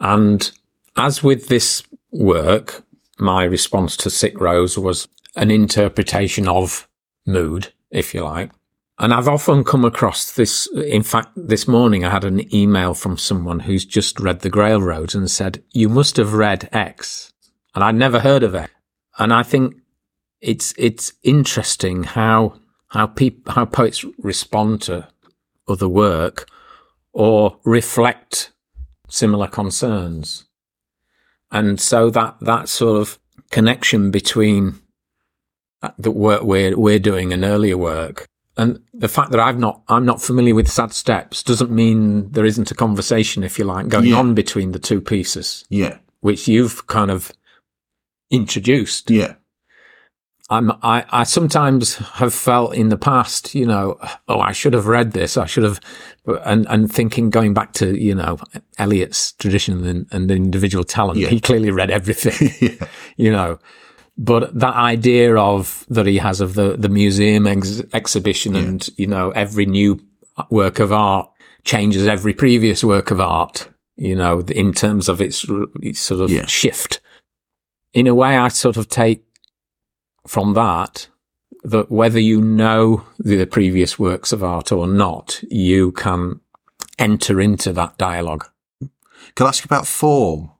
And 0.00 0.50
as 0.96 1.22
with 1.22 1.46
this 1.48 1.84
work, 2.10 2.82
my 3.18 3.44
response 3.44 3.96
to 3.98 4.10
Sick 4.10 4.40
Rose 4.40 4.78
was 4.78 5.08
an 5.36 5.50
interpretation 5.50 6.48
of 6.48 6.88
mood, 7.26 7.72
if 7.90 8.14
you 8.14 8.24
like. 8.24 8.50
And 8.98 9.12
I've 9.12 9.28
often 9.28 9.64
come 9.64 9.84
across 9.84 10.32
this. 10.32 10.66
In 10.68 11.02
fact, 11.02 11.30
this 11.34 11.66
morning 11.66 12.04
I 12.04 12.10
had 12.10 12.24
an 12.24 12.54
email 12.54 12.94
from 12.94 13.16
someone 13.16 13.60
who's 13.60 13.84
just 13.84 14.20
read 14.20 14.40
The 14.40 14.50
Grail 14.50 14.80
Road 14.80 15.14
and 15.14 15.30
said, 15.30 15.62
you 15.72 15.88
must 15.88 16.16
have 16.18 16.34
read 16.34 16.68
X. 16.72 17.32
And 17.74 17.82
I'd 17.82 17.94
never 17.94 18.20
heard 18.20 18.42
of 18.42 18.54
it. 18.54 18.70
And 19.18 19.32
I 19.32 19.42
think 19.42 19.76
it's, 20.40 20.74
it's 20.76 21.14
interesting 21.22 22.04
how, 22.04 22.60
how 22.88 23.06
people, 23.06 23.52
how 23.54 23.64
poets 23.64 24.04
respond 24.18 24.82
to 24.82 25.08
other 25.66 25.88
work 25.88 26.48
or 27.12 27.58
reflect 27.64 28.52
similar 29.08 29.48
concerns. 29.48 30.44
And 31.52 31.80
so 31.80 32.10
that, 32.10 32.36
that 32.40 32.68
sort 32.68 33.00
of 33.00 33.18
connection 33.50 34.10
between 34.10 34.80
uh, 35.82 35.90
the 35.98 36.10
work 36.10 36.42
we're, 36.42 36.76
we're 36.76 36.98
doing 36.98 37.32
and 37.32 37.44
earlier 37.44 37.76
work 37.76 38.26
and 38.56 38.80
the 38.92 39.08
fact 39.08 39.30
that 39.30 39.40
I've 39.40 39.58
not, 39.58 39.82
I'm 39.88 40.04
not 40.04 40.20
familiar 40.20 40.54
with 40.54 40.68
sad 40.70 40.92
steps 40.92 41.42
doesn't 41.42 41.70
mean 41.70 42.30
there 42.32 42.44
isn't 42.44 42.70
a 42.70 42.74
conversation, 42.74 43.42
if 43.44 43.58
you 43.58 43.64
like, 43.64 43.88
going 43.88 44.06
Yeah. 44.06 44.16
on 44.16 44.34
between 44.34 44.72
the 44.72 44.78
two 44.78 45.00
pieces, 45.00 45.64
Yeah. 45.70 45.98
which 46.20 46.48
you've 46.48 46.86
kind 46.86 47.10
of 47.10 47.32
introduced. 48.30 49.10
Yeah. 49.10 49.34
I'm, 50.50 50.70
I, 50.82 51.04
I 51.10 51.22
sometimes 51.24 51.94
have 51.96 52.34
felt 52.34 52.74
in 52.74 52.88
the 52.88 52.98
past, 52.98 53.54
you 53.54 53.64
know, 53.64 53.98
oh, 54.28 54.40
I 54.40 54.52
should 54.52 54.74
have 54.74 54.86
read 54.86 55.12
this. 55.12 55.36
I 55.36 55.46
should 55.46 55.64
have, 55.64 55.80
and, 56.44 56.66
and 56.68 56.92
thinking 56.92 57.30
going 57.30 57.54
back 57.54 57.72
to, 57.74 57.98
you 57.98 58.14
know, 58.14 58.38
Eliot's 58.76 59.32
tradition 59.32 59.86
and, 59.86 60.06
and 60.10 60.30
individual 60.30 60.84
talent, 60.84 61.18
Yeah. 61.18 61.28
he 61.28 61.40
clearly 61.40 61.70
read 61.70 61.90
everything, 61.90 62.50
Yeah. 62.60 62.86
you 63.16 63.30
know, 63.32 63.58
but 64.18 64.52
that 64.58 64.74
idea 64.74 65.36
of 65.36 65.86
that 65.88 66.06
he 66.06 66.18
has 66.18 66.40
of 66.40 66.54
the, 66.54 66.76
the 66.76 66.88
museum 66.90 67.46
ex- 67.46 67.82
exhibition 67.94 68.54
and, 68.56 68.86
you 68.98 69.06
know, 69.06 69.30
every 69.30 69.64
new 69.64 70.00
work 70.50 70.80
of 70.80 70.92
art 70.92 71.30
changes 71.64 72.06
every 72.06 72.34
previous 72.34 72.82
work 72.84 73.10
of 73.10 73.20
art, 73.20 73.68
you 73.96 74.16
know, 74.16 74.40
in 74.40 74.72
terms 74.72 75.08
of 75.08 75.20
its, 75.22 75.46
its 75.80 76.00
sort 76.00 76.20
of 76.20 76.30
Yeah. 76.30 76.46
shift. 76.46 77.00
In 77.94 78.06
a 78.06 78.14
way, 78.14 78.36
I 78.36 78.48
sort 78.48 78.76
of 78.76 78.88
take 78.88 79.24
from 80.26 80.54
that 80.54 81.08
that 81.64 81.90
whether 81.90 82.18
you 82.18 82.40
know 82.40 83.04
the 83.18 83.44
previous 83.46 83.98
works 83.98 84.32
of 84.32 84.42
art 84.42 84.72
or 84.72 84.86
not, 84.86 85.42
you 85.48 85.92
can 85.92 86.40
enter 86.98 87.40
into 87.40 87.72
that 87.72 87.96
dialogue. 87.98 88.46
Can 89.36 89.46
I 89.46 89.48
ask 89.48 89.62
you 89.64 89.68
about 89.68 89.86
form? 89.86 90.50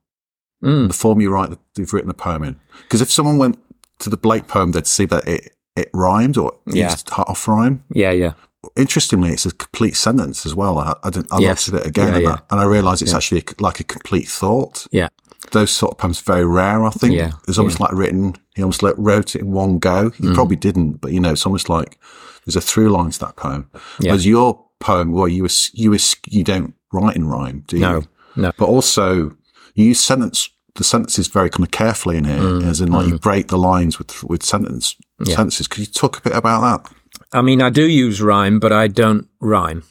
Mm. 0.62 0.88
The 0.88 0.94
form 0.94 1.20
you 1.20 1.30
write, 1.32 1.50
that 1.50 1.58
you've 1.76 1.92
written 1.92 2.10
a 2.10 2.14
poem 2.14 2.44
in? 2.44 2.60
Because 2.84 3.00
if 3.00 3.10
someone 3.10 3.36
went 3.36 3.58
to 3.98 4.10
the 4.10 4.16
Blake 4.16 4.46
poem, 4.46 4.70
they'd 4.72 4.86
see 4.86 5.04
that 5.06 5.26
it, 5.26 5.56
it 5.74 5.90
rhymed 5.92 6.36
or 6.36 6.56
Yeah. 6.66 6.90
used 6.90 7.10
half 7.10 7.48
rhyme. 7.48 7.82
Yeah, 7.92 8.12
yeah. 8.12 8.34
Interestingly, 8.76 9.30
it's 9.32 9.44
a 9.44 9.50
complete 9.50 9.96
sentence 9.96 10.46
as 10.46 10.54
well. 10.54 10.78
I, 10.78 10.94
I, 11.02 11.10
I 11.32 11.38
Yes. 11.40 11.68
looked 11.68 11.80
at 11.80 11.86
it 11.86 11.88
again 11.88 12.08
Yeah, 12.08 12.14
and, 12.14 12.22
yeah. 12.22 12.30
I, 12.34 12.38
and 12.52 12.60
I 12.60 12.64
realised 12.64 13.02
it's 13.02 13.12
actually 13.12 13.40
a, 13.40 13.62
like 13.62 13.80
a 13.80 13.84
complete 13.84 14.28
thought. 14.28 14.86
Yeah. 14.92 15.08
Those 15.50 15.72
sort 15.72 15.92
of 15.94 15.98
poems 15.98 16.20
are 16.20 16.24
very 16.32 16.44
rare, 16.46 16.84
I 16.84 16.90
think. 16.90 17.14
Yeah, 17.14 17.32
It's 17.48 17.58
almost 17.58 17.80
like 17.80 17.90
written, 17.92 18.36
he 18.54 18.62
almost 18.62 18.82
like 18.82 18.94
wrote 18.98 19.34
it 19.34 19.40
in 19.42 19.50
one 19.52 19.78
go. 19.78 20.10
He 20.10 20.24
Mm. 20.24 20.34
probably 20.34 20.56
didn't, 20.56 21.00
but 21.00 21.12
you 21.12 21.20
know, 21.20 21.32
it's 21.32 21.46
almost 21.46 21.68
like 21.68 21.98
there's 22.44 22.56
a 22.56 22.60
through 22.60 22.90
line 22.90 23.10
to 23.10 23.18
that 23.20 23.36
poem. 23.36 23.68
Yeah. 24.00 24.10
Whereas 24.10 24.26
your 24.26 24.64
poem, 24.80 25.12
well, 25.12 25.28
you, 25.28 25.48
you, 25.72 25.96
you 26.28 26.44
don't 26.44 26.74
write 26.92 27.16
in 27.16 27.26
rhyme, 27.28 27.64
do 27.66 27.76
you? 27.76 27.82
No, 27.82 28.02
no. 28.36 28.52
But 28.58 28.66
also, 28.68 29.36
you 29.74 29.84
use 29.86 30.00
sentence, 30.00 30.50
the 30.74 30.84
sentences 30.84 31.28
very 31.28 31.50
kind 31.50 31.64
of 31.64 31.70
carefully 31.70 32.16
in 32.16 32.24
here, 32.24 32.66
as 32.68 32.80
in 32.80 32.90
like 32.92 33.06
you 33.06 33.18
break 33.18 33.48
the 33.48 33.58
lines 33.58 33.98
with, 33.98 34.22
with 34.24 34.42
sentence, 34.42 34.96
Mm, 35.20 35.28
Yeah. 35.28 35.36
sentences. 35.36 35.68
Could 35.68 35.80
you 35.80 35.86
talk 35.86 36.18
a 36.18 36.20
bit 36.22 36.32
about 36.36 36.60
that? 36.62 36.92
I 37.32 37.42
mean, 37.42 37.62
I 37.62 37.70
do 37.70 37.86
use 37.86 38.20
rhyme, 38.20 38.58
but 38.58 38.72
I 38.72 38.88
don't 38.88 39.28
rhyme. 39.40 39.84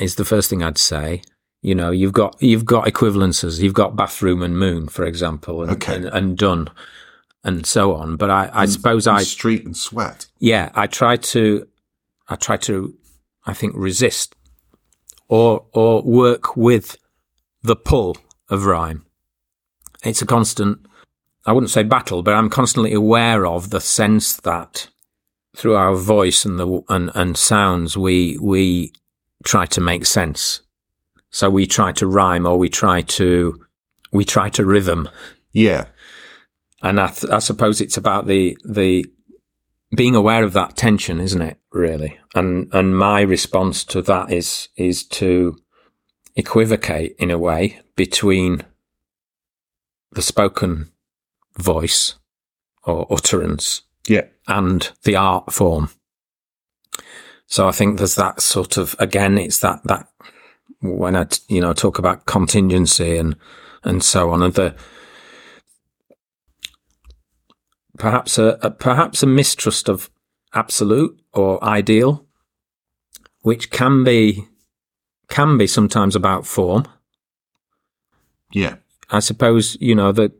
Is 0.00 0.16
the 0.16 0.24
first 0.24 0.48
thing 0.50 0.62
I'd 0.62 0.78
say. 0.78 1.22
You 1.60 1.74
know, 1.76 1.90
you've 1.92 2.12
got 2.14 2.34
you've 2.42 2.64
got 2.64 2.86
equivalences. 2.86 3.60
You've 3.60 3.74
got 3.74 3.94
bathroom 3.94 4.42
and 4.42 4.58
moon, 4.58 4.88
for 4.88 5.04
example, 5.04 5.62
and 5.62 5.70
Okay. 5.72 5.94
and, 5.94 6.04
and 6.06 6.36
done, 6.36 6.68
and 7.44 7.66
so 7.66 7.94
on. 7.94 8.16
But 8.16 8.30
I, 8.30 8.50
I 8.52 8.66
suppose 8.66 9.06
I 9.06 9.22
Street 9.22 9.64
and 9.64 9.76
sweat. 9.76 10.26
yeah, 10.38 10.70
I 10.74 10.86
try 10.86 11.16
to, 11.16 11.66
I 12.28 12.36
try 12.36 12.56
to, 12.58 12.94
I 13.46 13.54
think 13.54 13.74
resist, 13.76 14.34
or 15.28 15.64
or 15.72 16.02
work 16.02 16.56
with 16.56 16.96
the 17.62 17.76
pull 17.76 18.16
of 18.48 18.66
rhyme. 18.66 19.04
It's 20.04 20.22
a 20.22 20.26
constant. 20.26 20.84
I 21.44 21.52
wouldn't 21.52 21.70
say 21.70 21.82
battle, 21.82 22.22
but 22.22 22.34
I'm 22.34 22.50
constantly 22.50 22.92
aware 22.92 23.46
of 23.46 23.70
the 23.70 23.80
sense 23.80 24.36
that 24.36 24.88
through 25.56 25.74
our 25.74 25.94
voice 25.96 26.44
and 26.44 26.58
the 26.58 26.82
and, 26.88 27.10
and 27.14 27.36
sounds 27.36 27.96
we 27.96 28.38
we 28.40 28.92
try 29.44 29.66
to 29.66 29.80
make 29.80 30.06
sense. 30.06 30.62
So 31.30 31.50
we 31.50 31.66
try 31.66 31.92
to 31.92 32.06
rhyme, 32.06 32.46
or 32.46 32.58
we 32.58 32.68
try 32.68 33.02
to 33.02 33.64
we 34.12 34.24
try 34.24 34.50
to 34.50 34.64
rhythm 34.64 35.08
Yeah. 35.52 35.86
And 36.82 37.00
I, 37.00 37.08
th- 37.08 37.32
I 37.32 37.38
suppose 37.38 37.80
it's 37.80 37.96
about 37.96 38.26
the 38.26 38.56
the 38.64 39.06
being 39.94 40.14
aware 40.14 40.42
of 40.44 40.52
that 40.54 40.76
tension, 40.76 41.20
isn't 41.20 41.42
it? 41.42 41.58
Really, 41.72 42.18
and 42.34 42.68
and 42.72 42.96
my 42.96 43.20
response 43.22 43.84
to 43.84 44.02
that 44.02 44.32
is 44.32 44.68
is 44.76 45.04
to 45.04 45.56
equivocate 46.36 47.14
in 47.18 47.30
a 47.30 47.38
way 47.38 47.80
between 47.96 48.64
the 50.12 50.22
spoken 50.22 50.90
voice 51.58 52.14
or 52.84 53.06
utterance 53.10 53.82
Yeah. 54.08 54.26
and 54.48 54.90
the 55.04 55.14
art 55.16 55.52
form. 55.52 55.90
So 57.46 57.68
I 57.68 57.70
think 57.72 57.98
there's 57.98 58.14
that 58.14 58.40
sort 58.40 58.76
of 58.78 58.96
again, 58.98 59.36
it's 59.38 59.58
that 59.58 59.80
that 59.84 60.08
when 60.80 61.14
I 61.16 61.24
t- 61.24 61.40
you 61.48 61.60
know 61.60 61.72
talk 61.74 61.98
about 61.98 62.24
contingency 62.26 63.16
and 63.18 63.36
and 63.84 64.02
so 64.02 64.30
on, 64.30 64.42
and 64.42 64.54
the 64.54 64.74
perhaps 67.98 68.38
a, 68.38 68.58
a 68.62 68.70
perhaps 68.70 69.22
a 69.22 69.26
mistrust 69.26 69.88
of 69.88 70.10
absolute 70.54 71.20
or 71.32 71.62
ideal, 71.64 72.26
which 73.42 73.70
can 73.70 74.04
be 74.04 74.46
can 75.28 75.56
be 75.56 75.66
sometimes 75.66 76.14
about 76.14 76.46
form. 76.46 76.86
Yeah. 78.52 78.76
I 79.10 79.20
suppose, 79.20 79.76
you 79.80 79.94
know, 79.94 80.12
that 80.12 80.32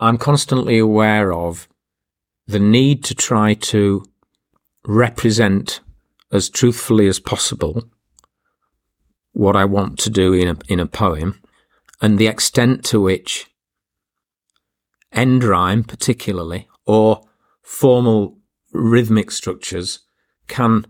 I'm 0.00 0.18
constantly 0.18 0.78
aware 0.78 1.32
of 1.32 1.68
the 2.46 2.58
need 2.58 3.04
to 3.04 3.14
try 3.14 3.54
to 3.54 4.04
represent 4.84 5.80
as 6.32 6.48
truthfully 6.48 7.06
as 7.06 7.18
possible 7.18 7.88
what 9.32 9.56
I 9.56 9.64
want 9.64 9.98
to 10.00 10.10
do 10.10 10.32
in 10.32 10.48
a, 10.48 10.56
in 10.68 10.80
a 10.80 10.86
poem 10.86 11.40
and 12.00 12.18
the 12.18 12.26
extent 12.26 12.84
to 12.86 13.00
which 13.00 13.46
end 15.12 15.44
rhyme 15.44 15.84
particularly 15.84 16.68
or 16.88 17.20
formal 17.62 18.38
rhythmic 18.72 19.30
structures 19.30 20.00
can 20.48 20.84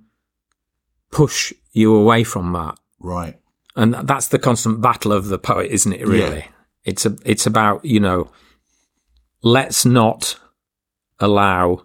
push 1.11 1.53
you 1.73 1.95
away 1.95 2.23
from 2.25 2.53
that. 2.53 2.79
Right. 3.01 3.37
And 3.77 3.95
that's 3.95 4.29
the 4.29 4.39
constant 4.39 4.81
battle 4.81 5.13
of 5.13 5.27
the 5.27 5.39
poet, 5.39 5.71
isn't 5.71 5.93
it? 5.93 6.07
Really, 6.07 6.39
Yeah. 6.39 6.49
it's 6.85 7.05
a, 7.05 7.17
it's 7.25 7.47
about 7.47 7.85
you 7.85 8.01
know, 8.01 8.31
let's 9.43 9.85
not 9.85 10.39
allow 11.19 11.83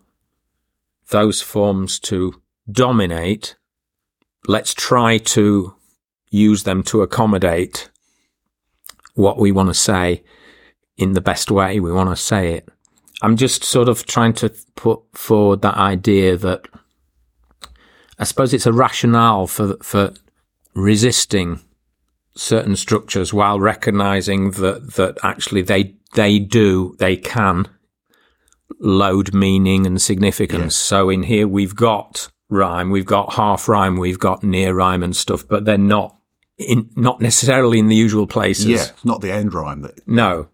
those 1.09 1.41
forms 1.41 1.99
to 1.99 2.41
dominate. 2.71 3.55
Let's 4.47 4.73
try 4.73 5.17
to 5.17 5.75
use 6.29 6.63
them 6.63 6.83
to 6.83 7.01
accommodate 7.01 7.89
what 9.15 9.37
we 9.39 9.51
want 9.51 9.69
to 9.69 9.73
say 9.73 10.23
in 10.97 11.13
the 11.13 11.21
best 11.21 11.49
way 11.51 11.79
we 11.79 11.91
want 11.91 12.09
to 12.09 12.15
say 12.15 12.53
it. 12.53 12.69
I'm 13.23 13.37
just 13.37 13.63
sort 13.63 13.87
of 13.87 14.05
trying 14.05 14.33
to 14.33 14.53
put 14.75 14.99
forward 15.13 15.61
that 15.61 15.77
idea 15.77 16.35
that 16.37 16.67
I 18.19 18.25
suppose 18.25 18.53
it's 18.53 18.65
a 18.65 18.73
rationale 18.73 19.47
for 19.47 19.77
for 19.81 20.13
resisting 20.75 21.61
certain 22.35 22.75
structures 22.75 23.33
while 23.33 23.59
recognizing 23.59 24.51
that 24.51 24.95
that 24.95 25.17
actually 25.23 25.61
they 25.61 25.95
they 26.15 26.37
do 26.37 26.95
they 26.99 27.15
can 27.15 27.67
load 28.79 29.33
meaning 29.33 29.85
and 29.85 30.01
significance. 30.01 30.75
Yes. 30.75 30.75
So 30.75 31.09
in 31.09 31.23
here 31.23 31.47
we've 31.47 31.75
got 31.75 32.29
rhyme, 32.49 32.89
we've 32.89 33.05
got 33.05 33.33
half 33.33 33.69
rhyme, 33.69 33.97
we've 33.97 34.19
got 34.19 34.43
near 34.43 34.73
rhyme 34.73 35.01
and 35.01 35.15
stuff, 35.15 35.47
but 35.47 35.63
they're 35.63 35.77
not 35.77 36.17
in 36.57 36.89
not 36.95 37.21
necessarily 37.21 37.79
in 37.79 37.87
the 37.87 37.95
usual 37.95 38.27
places. 38.27 38.65
Yeah. 38.65 38.83
It's 38.83 39.05
not 39.05 39.21
the 39.21 39.31
end 39.31 39.53
rhyme 39.53 39.81
that. 39.81 40.05
No. 40.07 40.49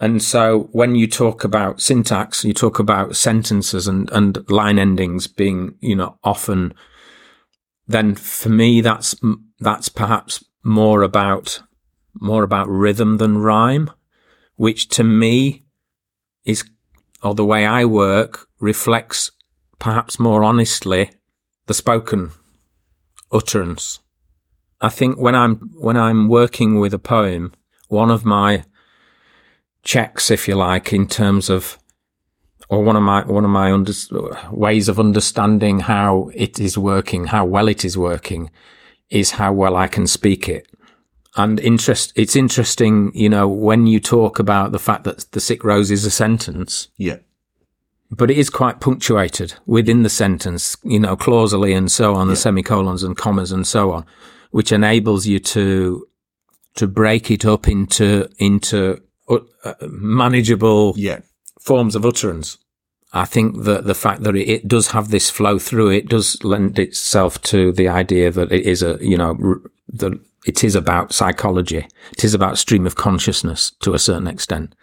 And 0.00 0.22
so 0.22 0.68
when 0.72 0.94
you 0.94 1.08
talk 1.08 1.42
about 1.42 1.80
syntax, 1.80 2.44
you 2.44 2.54
talk 2.54 2.78
about 2.78 3.16
sentences 3.16 3.88
and, 3.88 4.08
and 4.10 4.48
line 4.48 4.78
endings 4.78 5.26
being, 5.26 5.74
you 5.80 5.96
know, 5.96 6.18
often, 6.22 6.72
then 7.88 8.14
for 8.14 8.48
me, 8.48 8.80
that's, 8.80 9.16
that's 9.58 9.88
perhaps 9.88 10.44
more 10.62 11.02
about, 11.02 11.62
more 12.14 12.44
about 12.44 12.68
rhythm 12.68 13.16
than 13.16 13.38
rhyme, 13.38 13.90
which 14.54 14.88
to 14.90 15.02
me 15.02 15.64
is, 16.44 16.64
or 17.22 17.34
the 17.34 17.44
way 17.44 17.66
I 17.66 17.84
work 17.84 18.46
reflects 18.60 19.32
perhaps 19.80 20.20
more 20.20 20.44
honestly 20.44 21.10
the 21.66 21.74
spoken 21.74 22.30
utterance. 23.32 23.98
I 24.80 24.90
think 24.90 25.18
when 25.18 25.34
I'm, 25.34 25.56
when 25.74 25.96
I'm 25.96 26.28
working 26.28 26.78
with 26.78 26.94
a 26.94 27.00
poem, 27.00 27.52
one 27.88 28.12
of 28.12 28.24
my 28.24 28.64
checks, 29.82 30.30
if 30.30 30.48
you 30.48 30.54
like, 30.54 30.92
in 30.92 31.06
terms 31.06 31.48
of, 31.50 31.78
or 32.68 32.82
one 32.82 32.96
of 32.96 33.02
my 33.02 33.24
one 33.24 33.44
of 33.44 33.50
my 33.50 33.72
under, 33.72 33.92
ways 34.50 34.88
of 34.88 35.00
understanding 35.00 35.80
how 35.80 36.30
it 36.34 36.60
is 36.60 36.76
working, 36.76 37.26
how 37.26 37.44
well 37.44 37.68
it 37.68 37.84
is 37.84 37.96
working, 37.96 38.50
is 39.10 39.32
how 39.32 39.52
well 39.52 39.76
I 39.76 39.88
can 39.88 40.06
speak 40.06 40.48
it. 40.48 40.66
And 41.36 41.60
interest, 41.60 42.12
it's 42.16 42.34
interesting, 42.36 43.12
you 43.14 43.28
know, 43.28 43.46
when 43.46 43.86
you 43.86 44.00
talk 44.00 44.38
about 44.38 44.72
the 44.72 44.78
fact 44.78 45.04
that 45.04 45.30
the 45.32 45.40
sick 45.40 45.62
rose 45.62 45.90
is 45.90 46.04
a 46.04 46.10
sentence, 46.10 46.88
Yeah. 46.96 47.18
but 48.10 48.30
it 48.30 48.36
is 48.38 48.50
quite 48.50 48.80
punctuated 48.80 49.54
within 49.64 50.02
the 50.02 50.08
sentence, 50.10 50.76
you 50.82 50.98
know, 50.98 51.16
clausally 51.16 51.72
and 51.74 51.92
so 51.92 52.14
on, 52.14 52.28
the 52.28 52.36
semicolons 52.36 53.02
and 53.04 53.16
commas 53.16 53.52
and 53.52 53.66
so 53.66 53.92
on, 53.92 54.04
which 54.50 54.72
enables 54.72 55.26
you 55.26 55.38
to 55.40 56.06
to 56.74 56.86
break 56.86 57.30
it 57.30 57.44
up 57.44 57.66
into 57.68 58.28
into 58.38 59.00
uh, 59.30 59.74
manageable 59.88 60.94
Yeah. 60.96 61.20
forms 61.60 61.94
of 61.94 62.04
utterance. 62.06 62.58
I 63.12 63.24
think 63.24 63.64
that 63.64 63.84
the 63.84 63.94
fact 63.94 64.22
that 64.24 64.36
it, 64.36 64.48
it 64.48 64.68
does 64.68 64.88
have 64.88 65.10
this 65.10 65.30
flow 65.30 65.58
through 65.58 65.90
it 65.90 66.08
does 66.08 66.42
lend 66.44 66.78
itself 66.78 67.40
to 67.42 67.72
the 67.72 67.88
idea 67.88 68.30
that 68.30 68.52
it 68.52 68.64
is 68.66 68.82
a, 68.82 68.98
you 69.00 69.16
know, 69.16 69.36
r- 69.42 69.62
that 69.94 70.12
it 70.46 70.62
is 70.62 70.74
about 70.74 71.12
psychology. 71.14 71.86
It 72.12 72.24
is 72.24 72.34
about 72.34 72.58
stream 72.58 72.86
of 72.86 72.96
consciousness 72.96 73.72
to 73.80 73.94
a 73.94 73.98
certain 73.98 74.26
extent. 74.26 74.74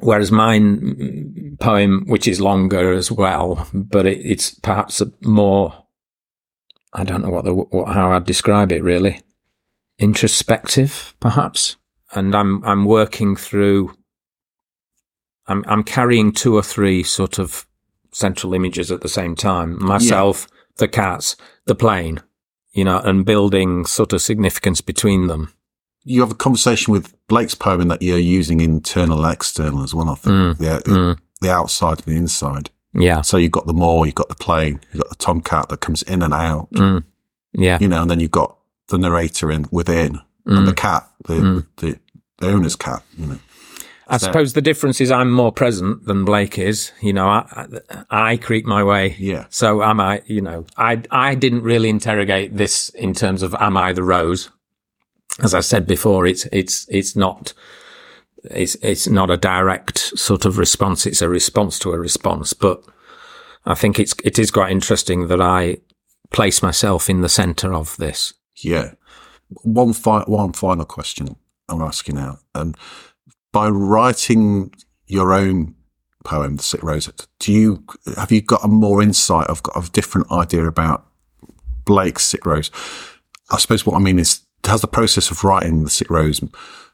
Whereas 0.00 0.30
mine 0.30 1.56
poem, 1.60 2.04
which 2.06 2.28
is 2.28 2.40
longer 2.40 2.92
as 2.92 3.10
well, 3.10 3.66
but 3.74 4.06
it, 4.06 4.18
it's 4.24 4.54
perhaps 4.54 5.00
a 5.00 5.10
more, 5.22 5.84
I 6.92 7.02
don't 7.02 7.22
know 7.22 7.30
what 7.30 7.44
the, 7.44 7.52
what, 7.54 7.92
how 7.92 8.12
I'd 8.12 8.24
describe 8.24 8.70
it 8.70 8.84
really. 8.84 9.20
Introspective, 9.98 11.14
perhaps. 11.18 11.76
And 12.14 12.34
I'm, 12.34 12.64
I'm 12.64 12.84
working 12.84 13.36
through 13.36 13.94
I'm 15.48 15.64
I'm 15.66 15.82
carrying 15.82 16.32
two 16.32 16.54
or 16.54 16.62
three 16.62 17.02
sort 17.02 17.38
of 17.38 17.66
central 18.12 18.54
images 18.54 18.92
at 18.92 19.00
the 19.00 19.08
same 19.08 19.34
time. 19.34 19.82
Myself, 19.82 20.46
the 20.76 20.88
cats, 20.88 21.36
the 21.64 21.74
plane, 21.74 22.20
you 22.72 22.84
know, 22.84 22.98
and 23.00 23.24
building 23.24 23.86
sort 23.86 24.12
of 24.12 24.20
significance 24.20 24.80
between 24.80 25.26
them. 25.26 25.52
You 26.04 26.20
have 26.20 26.30
a 26.30 26.34
conversation 26.34 26.92
with 26.92 27.14
Blake's 27.28 27.54
poem 27.54 27.88
that 27.88 28.02
you're 28.02 28.18
using 28.18 28.60
internal 28.60 29.24
and 29.24 29.32
external 29.32 29.82
as 29.82 29.94
well, 29.94 30.10
I 30.10 30.14
think. 30.14 30.34
Mm, 30.34 30.58
the, 30.58 30.64
the, 30.90 31.18
the 31.40 31.50
outside 31.52 31.98
and 31.98 32.14
the 32.14 32.16
inside. 32.16 32.70
Yeah. 32.94 33.20
So 33.22 33.36
you've 33.36 33.52
got 33.52 33.66
the 33.66 33.74
moor, 33.74 34.06
you've 34.06 34.14
got 34.14 34.28
the 34.28 34.34
plane, 34.34 34.80
you've 34.92 35.02
got 35.02 35.10
the 35.10 35.16
tomcat 35.16 35.68
that 35.68 35.80
comes 35.80 36.02
in 36.02 36.22
and 36.22 36.32
out, 36.32 36.70
mm, 36.72 37.04
Yeah. 37.52 37.78
you 37.80 37.88
know, 37.88 38.02
and 38.02 38.10
then 38.10 38.20
you've 38.20 38.30
got 38.30 38.56
the 38.88 38.96
narrator 38.98 39.50
in 39.50 39.66
within 39.70 40.20
and 40.56 40.66
the 40.66 40.72
mm. 40.72 40.76
cat, 40.76 41.10
the, 41.24 41.34
mm. 41.34 41.66
the, 41.76 41.98
the 42.38 42.48
owner's 42.48 42.76
cat, 42.76 43.02
you 43.16 43.26
know. 43.26 43.38
I 44.10 44.16
suppose 44.16 44.54
the 44.54 44.62
difference 44.62 45.02
is 45.02 45.10
I'm 45.10 45.30
more 45.30 45.52
present 45.52 46.06
than 46.06 46.24
Blake 46.24 46.58
is. 46.58 46.92
You 47.02 47.12
know, 47.12 47.28
I, 47.28 47.66
I, 48.10 48.32
I 48.32 48.36
creep 48.38 48.64
my 48.64 48.82
way. 48.82 49.14
Yeah. 49.18 49.44
So 49.50 49.82
am 49.82 50.00
I, 50.00 50.22
you 50.24 50.40
know, 50.40 50.64
I, 50.78 51.02
I 51.10 51.34
didn't 51.34 51.62
really 51.62 51.90
interrogate 51.90 52.56
this 52.56 52.88
in 52.90 53.12
terms 53.12 53.42
of 53.42 53.54
am 53.60 53.76
I 53.76 53.92
the 53.92 54.02
rose? 54.02 54.48
As 55.42 55.52
I 55.52 55.60
said 55.60 55.86
before, 55.86 56.26
it's, 56.26 56.46
it's, 56.46 56.88
it's 56.88 57.14
not, 57.16 57.52
it's, 58.44 58.76
it's 58.76 59.06
not 59.06 59.30
a 59.30 59.36
direct 59.36 59.98
sort 59.98 60.46
of 60.46 60.56
response. 60.56 61.04
It's 61.04 61.20
a 61.20 61.28
response 61.28 61.78
to 61.80 61.92
a 61.92 61.98
response. 61.98 62.54
But 62.54 62.82
I 63.66 63.74
think 63.74 64.00
it's, 64.00 64.14
it 64.24 64.38
is 64.38 64.50
quite 64.50 64.72
interesting 64.72 65.28
that 65.28 65.42
I 65.42 65.78
place 66.30 66.62
myself 66.62 67.10
in 67.10 67.20
the 67.20 67.28
center 67.28 67.74
of 67.74 67.94
this. 67.98 68.32
Yeah. 68.56 68.92
One 69.62 69.92
fi- 69.92 70.24
one 70.24 70.52
final 70.52 70.84
question 70.84 71.36
I'm 71.68 71.82
asking 71.82 72.16
now. 72.16 72.38
Um, 72.54 72.74
by 73.52 73.68
writing 73.68 74.72
your 75.06 75.32
own 75.32 75.74
poem, 76.24 76.56
The 76.56 76.62
Sick 76.62 76.82
Rose, 76.82 77.10
do 77.38 77.52
you 77.52 77.84
have 78.16 78.30
you 78.30 78.42
got 78.42 78.64
a 78.64 78.68
more 78.68 79.02
insight 79.02 79.46
of 79.48 79.62
a 79.74 79.82
different 79.90 80.30
idea 80.30 80.66
about 80.66 81.06
Blake's 81.84 82.24
Sick 82.24 82.44
Rose? 82.44 82.70
I 83.50 83.58
suppose 83.58 83.86
what 83.86 83.96
I 83.96 84.00
mean 84.00 84.18
is, 84.18 84.42
has 84.66 84.82
the 84.82 84.88
process 84.88 85.30
of 85.30 85.44
writing 85.44 85.84
The 85.84 85.90
Sick 85.90 86.10
Rose 86.10 86.42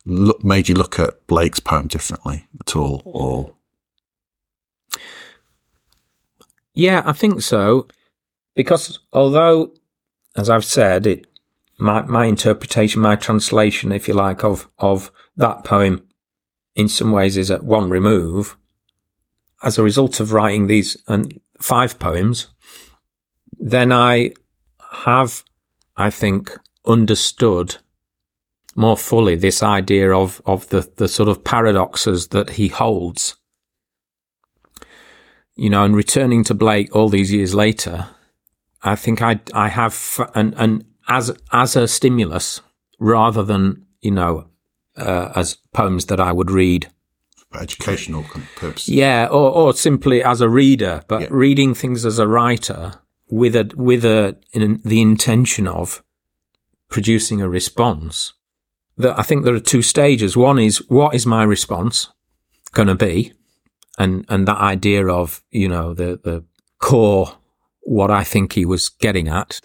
look, 0.05 0.45
made 0.45 0.69
you 0.69 0.75
look 0.75 0.99
at 0.99 1.27
Blake's 1.27 1.61
poem 1.61 1.89
differently 1.89 2.47
at 2.61 2.77
all, 2.77 3.03
or 3.05 3.55
Yeah, 6.75 7.03
I 7.05 7.13
think 7.13 7.43
so. 7.43 7.89
Because 8.55 9.01
although, 9.13 9.73
as 10.37 10.49
I've 10.49 10.65
said, 10.65 11.07
it 11.07 11.27
my 11.79 12.03
my 12.03 12.27
interpretation, 12.27 13.03
my 13.03 13.17
translation, 13.17 13.93
if 13.93 14.09
you 14.09 14.15
like, 14.15 14.45
of 14.45 14.69
of 14.79 15.11
that 15.37 15.65
poem, 15.65 16.07
in 16.75 16.89
some 16.89 17.13
ways 17.13 17.37
is 17.37 17.51
at 17.51 17.65
one 17.65 17.91
remove. 17.91 18.57
As 19.63 19.79
a 19.79 19.83
result 19.83 20.21
of 20.21 20.33
writing 20.33 20.67
these 20.67 20.97
and 21.09 21.41
five 21.61 21.99
poems, 21.99 22.49
then 23.59 23.93
I 23.93 24.33
have, 25.05 25.43
I 25.97 26.11
think, 26.11 26.57
understood 26.87 27.77
more 28.77 28.97
fully 28.97 29.37
this 29.37 29.63
idea 29.63 30.13
of 30.15 30.43
of 30.45 30.69
the 30.69 30.91
the 30.97 31.09
sort 31.09 31.29
of 31.29 31.45
paradoxes 31.45 32.29
that 32.29 32.51
he 32.51 32.69
holds 32.69 33.37
you 35.57 35.71
know, 35.71 35.85
and 35.85 35.95
returning 35.95 36.45
to 36.45 36.55
Blake 36.55 36.95
all 36.95 37.09
these 37.09 37.33
years 37.33 37.55
later, 37.55 38.09
I 38.83 38.97
think 38.97 39.23
I 39.23 39.41
I 39.55 39.69
have 39.69 40.21
and 40.35 40.55
and 40.57 40.85
as 41.09 41.31
as 41.53 41.77
a 41.77 41.87
stimulus 41.89 42.61
rather 42.99 43.43
than 43.43 43.85
you 44.01 44.11
know 44.11 44.47
uh, 44.97 45.33
as 45.35 45.57
poems 45.73 46.07
that 46.07 46.21
I 46.21 46.33
would 46.33 46.51
read. 46.51 46.89
for 47.51 47.61
educational 47.63 48.25
purposes? 48.57 48.89
Yeah, 48.89 49.27
or 49.31 49.51
or 49.51 49.75
simply 49.75 50.23
as 50.23 50.41
a 50.41 50.49
reader, 50.49 51.03
but 51.09 51.21
Yeah. 51.23 51.29
reading 51.31 51.75
things 51.75 52.05
as 52.07 52.19
a 52.19 52.27
writer 52.27 52.93
with 53.31 53.57
a 53.57 53.71
with 53.77 54.05
a 54.05 54.37
in 54.53 54.81
the 54.85 55.01
intention 55.01 55.67
of 55.69 56.03
producing 56.89 57.41
a 57.41 57.49
response. 57.49 58.33
That 58.97 59.19
I 59.19 59.23
think 59.23 59.45
there 59.45 59.55
are 59.55 59.61
two 59.73 59.83
stages. 59.83 60.37
One 60.37 60.59
is 60.59 60.79
what 60.89 61.15
is 61.15 61.27
my 61.27 61.43
response 61.43 62.09
going 62.73 62.89
to 62.89 62.95
be, 62.95 63.33
and 63.99 64.25
and 64.29 64.47
that 64.47 64.59
idea 64.59 65.07
of 65.09 65.43
you 65.51 65.69
know 65.69 65.95
the 65.95 66.21
the 66.23 66.45
core 66.79 67.39
what 67.81 68.11
I 68.11 68.25
think 68.25 68.53
he 68.53 68.65
was 68.65 68.89
getting 68.89 69.29
at, 69.29 69.61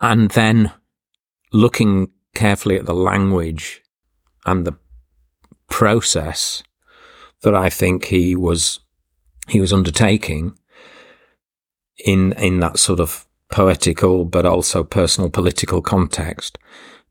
and 0.00 0.30
then 0.32 0.72
looking 1.52 2.10
carefully 2.34 2.76
at 2.76 2.86
the 2.86 2.94
language 2.94 3.82
and 4.44 4.66
the 4.66 4.76
process 5.68 6.62
that 7.42 7.54
I 7.54 7.70
think 7.70 8.06
he 8.06 8.36
was 8.36 8.80
he 9.48 9.60
was 9.60 9.72
undertaking 9.72 10.56
in 12.04 12.32
in 12.32 12.60
that 12.60 12.78
sort 12.78 13.00
of 13.00 13.26
poetical 13.50 14.24
but 14.24 14.44
also 14.44 14.84
personal 14.84 15.30
political 15.30 15.80
context. 15.80 16.58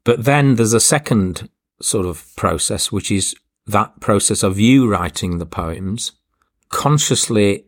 But 0.04 0.26
then 0.26 0.56
there's 0.56 0.74
a 0.74 0.80
second 0.80 1.50
sort 1.82 2.06
of 2.06 2.26
process, 2.36 2.92
which 2.92 3.12
is 3.12 3.36
that 3.66 4.00
process 4.00 4.44
of 4.44 4.60
you 4.60 4.88
writing 4.88 5.40
the 5.40 5.46
poems, 5.46 6.12
consciously 6.70 7.66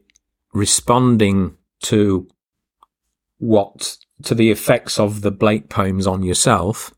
responding 0.53 1.57
to 1.83 2.27
what 3.39 3.97
to 4.23 4.35
the 4.35 4.51
effects 4.51 4.99
of 4.99 5.21
the 5.21 5.31
Blake 5.31 5.69
poems 5.69 6.07
on 6.07 6.23
yourself, 6.23 6.93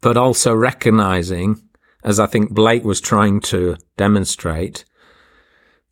but 0.00 0.16
also 0.16 0.54
recognizing, 0.54 1.60
as 2.04 2.18
I 2.18 2.26
think 2.26 2.50
Blake 2.52 2.84
was 2.84 3.00
trying 3.00 3.40
to 3.42 3.76
demonstrate, 3.96 4.84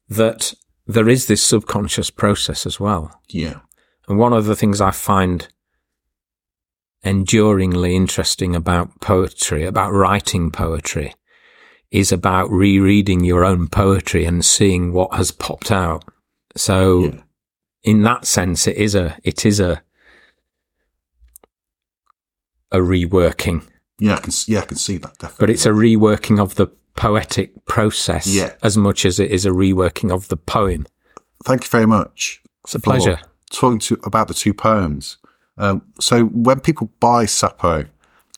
that 0.09 0.55
there 0.87 1.09
is 1.09 1.27
this 1.27 1.43
subconscious 1.43 2.11
process 2.11 2.67
as 2.67 2.79
well. 2.79 3.21
Yeah. 3.29 3.61
And 4.09 4.19
one 4.19 4.33
of 4.33 4.47
the 4.47 4.57
things 4.57 4.81
I 4.81 4.93
find 4.93 5.49
enduringly 7.03 7.95
interesting 7.95 8.55
about 8.55 9.01
poetry, 9.01 9.65
about 9.65 9.93
writing 9.93 10.51
poetry, 10.51 11.15
is 11.91 12.13
about 12.13 12.51
rereading 12.51 13.25
your 13.25 13.45
own 13.45 13.69
poetry 13.69 14.25
and 14.25 14.45
seeing 14.45 14.93
what 14.93 15.15
has 15.15 15.31
popped 15.31 15.71
out. 15.71 16.05
So, 16.57 17.05
yeah. 17.05 17.21
in 17.83 18.03
that 18.03 18.27
sense, 18.27 18.67
it 18.67 18.77
is 18.77 18.95
a 18.95 19.19
it 19.23 19.47
is 19.47 19.61
a 19.61 19.83
a 22.73 22.79
reworking. 22.79 23.67
Yeah, 23.99 24.17
I 24.17 24.21
can 24.21 24.33
yeah 24.47 24.61
I 24.61 24.65
can 24.67 24.77
see 24.77 24.99
that 24.99 25.19
definitely. 25.19 25.43
But 25.43 25.51
it's 25.51 25.67
a 25.67 25.71
reworking 25.71 26.41
of 26.41 26.57
the 26.57 26.69
poetic 26.97 27.65
process 27.67 28.27
yeah. 28.27 28.55
as 28.63 28.77
much 28.77 29.05
as 29.05 29.21
it 29.21 29.31
is 29.31 29.47
a 29.47 29.51
reworking 29.51 30.13
of 30.13 30.29
the 30.29 30.37
poem. 30.37 30.87
Thank 31.45 31.65
you 31.65 31.71
very 31.71 31.87
much. 31.87 32.43
It's 32.65 32.75
a 32.75 32.81
pleasure. 32.81 33.21
Talking 33.51 33.79
to, 33.81 34.01
about 34.05 34.29
the 34.29 34.35
two 34.35 34.53
poems. 34.53 35.19
Um, 35.59 35.83
so 36.01 36.25
when 36.25 36.61
people 36.61 36.91
buy 36.99 37.25
Sapo 37.25 37.89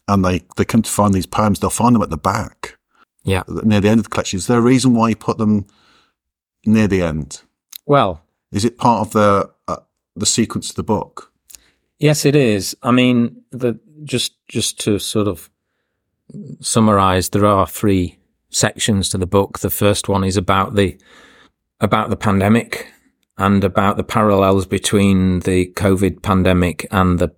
and 0.07 0.25
they, 0.25 0.43
they 0.57 0.65
come 0.65 0.83
to 0.83 0.91
find 0.91 1.15
these 1.15 1.27
poems, 1.27 1.61
they'll 1.61 1.71
find 1.71 1.95
them 1.95 2.03
at 2.03 2.11
the 2.11 2.19
back. 2.19 2.77
Yeah. 3.25 3.45
Near 3.49 3.81
the 3.81 3.89
end 3.89 4.01
of 4.01 4.05
the 4.05 4.11
collection. 4.11 4.37
Is 4.37 4.47
there 4.47 4.59
a 4.59 4.63
reason 4.63 4.95
why 4.95 5.11
you 5.11 5.17
put 5.17 5.39
them 5.39 5.67
near 6.67 6.87
the 6.87 7.03
end? 7.03 7.43
Well, 7.87 8.23
is 8.53 8.65
it 8.65 8.77
part 8.77 9.07
of 9.07 9.13
the, 9.13 9.51
uh, 9.67 9.77
the 10.15 10.27
sequence 10.27 10.71
of 10.71 10.77
the 10.77 10.83
book? 10.83 11.33
Yes, 11.99 12.25
it 12.25 12.37
is. 12.37 12.77
I 12.83 12.91
mean, 12.91 13.43
the, 13.51 13.79
just, 14.09 14.35
just 14.49 14.81
to 14.81 14.99
sort 14.99 15.29
of 15.29 15.51
summarize, 16.61 17.29
there 17.29 17.47
are 17.47 17.67
three 17.67 18.19
sections 18.51 19.09
to 19.11 19.19
the 19.19 19.27
book. 19.27 19.61
The 19.61 19.71
first 19.71 20.09
one 20.09 20.25
is 20.25 20.37
about 20.37 20.75
the 20.75 20.99
about 21.81 22.11
the 22.11 22.17
pandemic 22.17 22.93
and 23.37 23.63
about 23.63 23.97
the 23.97 24.05
parallels 24.05 24.67
between 24.67 25.41
the 25.41 25.73
COVID 25.75 26.23
pandemic 26.23 26.87
and 26.91 27.21
the 27.21 27.33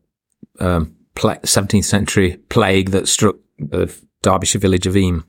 um, 0.58 0.96
17th 1.14 1.84
century 1.84 2.38
plague 2.48 2.90
that 2.90 3.06
struck 3.06 3.36
the 3.58 3.94
Derbyshire 4.22 4.60
village 4.60 4.86
of 4.86 4.96
Eyam. 4.96 5.24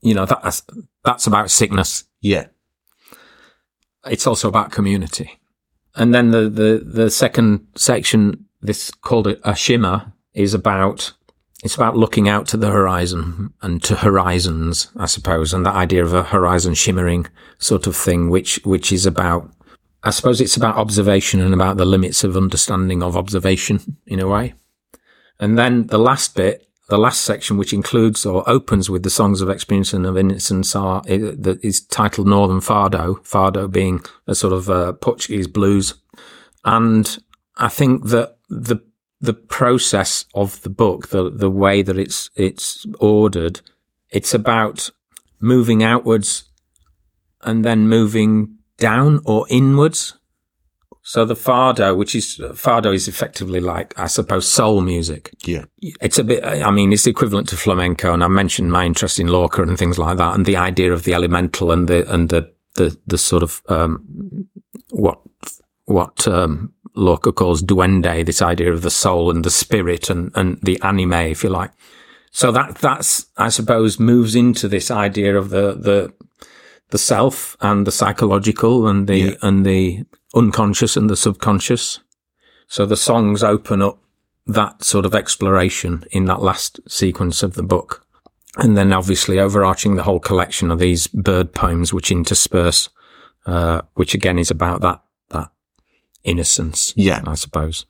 You 0.00 0.14
know, 0.14 0.24
that's, 0.24 0.62
that's 1.04 1.26
about 1.26 1.50
sickness. 1.50 2.04
Yeah. 2.20 2.46
It's 4.06 4.26
also 4.26 4.48
about 4.48 4.72
community. 4.72 5.38
And 5.94 6.14
then 6.14 6.30
the, 6.30 6.48
the, 6.48 6.82
the 6.84 7.10
second 7.10 7.66
section, 7.76 8.46
this 8.62 8.90
called 8.90 9.26
a, 9.26 9.50
a 9.50 9.54
shimmer, 9.54 10.12
is 10.34 10.54
about 10.54 11.12
it's 11.62 11.76
about 11.76 11.96
looking 11.96 12.28
out 12.28 12.48
to 12.48 12.56
the 12.56 12.70
horizon 12.70 13.54
and 13.62 13.82
to 13.84 13.94
horizons, 13.94 14.90
I 14.96 15.06
suppose, 15.06 15.54
and 15.54 15.64
that 15.64 15.76
idea 15.76 16.04
of 16.04 16.12
a 16.12 16.24
horizon 16.24 16.74
shimmering 16.74 17.28
sort 17.58 17.86
of 17.86 17.94
thing, 17.94 18.30
which, 18.30 18.58
which 18.64 18.90
is 18.90 19.06
about, 19.06 19.48
I 20.02 20.10
suppose 20.10 20.40
it's 20.40 20.56
about 20.56 20.76
observation 20.76 21.40
and 21.40 21.54
about 21.54 21.76
the 21.76 21.84
limits 21.84 22.24
of 22.24 22.36
understanding 22.36 23.00
of 23.00 23.16
observation 23.16 23.96
in 24.08 24.18
a 24.18 24.26
way. 24.26 24.54
And 25.38 25.56
then 25.56 25.86
the 25.86 25.98
last 25.98 26.34
bit, 26.34 26.66
the 26.88 26.98
last 26.98 27.20
section, 27.22 27.56
which 27.56 27.72
includes 27.72 28.26
or 28.26 28.48
opens 28.50 28.90
with 28.90 29.04
the 29.04 29.10
songs 29.10 29.40
of 29.40 29.48
experience 29.48 29.92
and 29.92 30.04
of 30.04 30.18
innocence 30.18 30.74
are, 30.74 31.02
is 31.06 31.80
titled 31.82 32.26
Northern 32.26 32.60
Fado, 32.60 33.20
Fado 33.24 33.70
being 33.70 34.00
a 34.26 34.34
sort 34.34 34.52
of 34.52 34.68
uh, 34.68 34.94
Portuguese 34.94 35.46
blues. 35.46 35.94
And 36.64 37.18
I 37.56 37.68
think 37.68 38.06
that 38.06 38.36
the 38.48 38.82
the 39.22 39.32
process 39.32 40.26
of 40.34 40.60
the 40.62 40.68
book, 40.68 41.08
the 41.08 41.30
the 41.30 41.50
way 41.50 41.80
that 41.80 41.96
it's 41.96 42.28
it's 42.34 42.84
ordered, 42.98 43.60
it's 44.10 44.34
about 44.34 44.90
moving 45.40 45.82
outwards 45.82 46.44
and 47.42 47.64
then 47.64 47.88
moving 47.88 48.56
down 48.78 49.20
or 49.24 49.46
inwards. 49.48 50.18
So 51.04 51.24
the 51.24 51.34
fado, 51.34 51.96
which 51.96 52.14
is 52.14 52.38
fado, 52.38 52.94
is 52.94 53.08
effectively 53.08 53.60
like 53.60 53.96
I 53.98 54.08
suppose 54.08 54.46
soul 54.46 54.80
music. 54.80 55.30
Yeah, 55.44 55.64
it's 55.80 56.18
a 56.18 56.24
bit. 56.24 56.44
I 56.44 56.70
mean, 56.70 56.92
it's 56.92 57.06
equivalent 57.06 57.48
to 57.48 57.56
flamenco, 57.56 58.12
and 58.12 58.24
I 58.24 58.28
mentioned 58.28 58.72
my 58.72 58.84
interest 58.84 59.20
in 59.20 59.28
Lorca 59.28 59.62
and 59.62 59.78
things 59.78 59.98
like 59.98 60.16
that, 60.18 60.34
and 60.34 60.46
the 60.46 60.56
idea 60.56 60.92
of 60.92 61.04
the 61.04 61.14
elemental 61.14 61.70
and 61.70 61.88
the 61.88 62.12
and 62.12 62.28
the 62.28 62.52
the 62.74 62.96
the 63.06 63.18
sort 63.18 63.42
of 63.42 63.62
um, 63.68 64.48
what 64.90 65.20
what 65.84 66.26
um, 66.26 66.72
Lorca 66.94 67.32
calls 67.32 67.62
duende, 67.62 68.24
this 68.24 68.42
idea 68.42 68.72
of 68.72 68.82
the 68.82 68.90
soul 68.90 69.30
and 69.30 69.44
the 69.44 69.50
spirit 69.50 70.10
and, 70.10 70.30
and 70.34 70.58
the 70.62 70.78
anima, 70.82 71.22
if 71.22 71.42
you 71.42 71.50
like. 71.50 71.70
So 72.30 72.52
that, 72.52 72.76
that's, 72.76 73.26
I 73.36 73.48
suppose, 73.48 73.98
moves 73.98 74.34
into 74.34 74.68
this 74.68 74.90
idea 74.90 75.36
of 75.36 75.50
the, 75.50 75.74
the, 75.74 76.12
the 76.90 76.98
self 76.98 77.56
and 77.60 77.86
the 77.86 77.92
psychological 77.92 78.88
and 78.88 79.06
the, 79.06 79.18
yeah. 79.18 79.34
and 79.42 79.66
the 79.66 80.04
unconscious 80.34 80.96
and 80.96 81.08
the 81.10 81.16
subconscious. 81.16 82.00
So 82.68 82.86
the 82.86 82.96
songs 82.96 83.42
open 83.42 83.82
up 83.82 83.98
that 84.46 84.82
sort 84.82 85.06
of 85.06 85.14
exploration 85.14 86.04
in 86.10 86.24
that 86.26 86.42
last 86.42 86.80
sequence 86.88 87.42
of 87.42 87.54
the 87.54 87.62
book. 87.62 88.06
And 88.56 88.76
then 88.76 88.92
obviously 88.92 89.38
overarching 89.38 89.94
the 89.94 90.02
whole 90.02 90.20
collection 90.20 90.70
of 90.70 90.78
these 90.78 91.06
bird 91.06 91.54
poems, 91.54 91.92
which 91.92 92.10
intersperse, 92.10 92.90
uh, 93.46 93.82
which 93.94 94.14
again 94.14 94.38
is 94.38 94.50
about 94.50 94.82
that 94.82 95.02
innocence. 96.24 96.92
Yeah. 96.96 97.22
I 97.26 97.34
suppose. 97.34 97.86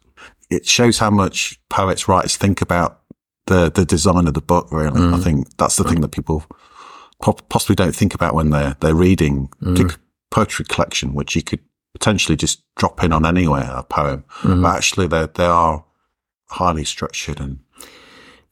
It 0.50 0.66
shows 0.66 0.98
how 0.98 1.10
much 1.10 1.58
poets, 1.68 2.08
writers 2.08 2.36
think 2.36 2.60
about 2.60 3.00
the, 3.46 3.70
the 3.70 3.84
design 3.84 4.26
of 4.26 4.34
the 4.34 4.40
book, 4.40 4.70
really. 4.70 5.00
Mm. 5.00 5.14
I 5.14 5.18
think 5.18 5.56
that's 5.56 5.76
the 5.76 5.84
mm. 5.84 5.90
thing 5.90 6.00
that 6.02 6.10
people 6.10 6.44
possibly 7.48 7.74
don't 7.74 7.94
think 7.94 8.14
about 8.14 8.34
when 8.34 8.50
they're, 8.50 8.76
they're 8.80 8.94
reading 8.94 9.48
mm. 9.62 9.96
poetry 10.30 10.64
collection, 10.68 11.14
which 11.14 11.34
you 11.36 11.42
could 11.42 11.60
potentially 11.94 12.36
just 12.36 12.62
drop 12.76 13.02
in 13.02 13.12
on 13.12 13.24
anywhere, 13.24 13.70
a 13.74 13.82
poem. 13.82 14.24
Mm. 14.40 14.62
But 14.62 14.76
actually 14.76 15.06
they, 15.06 15.26
they 15.34 15.44
are 15.44 15.84
highly 16.50 16.84
structured 16.84 17.40
and. 17.40 17.60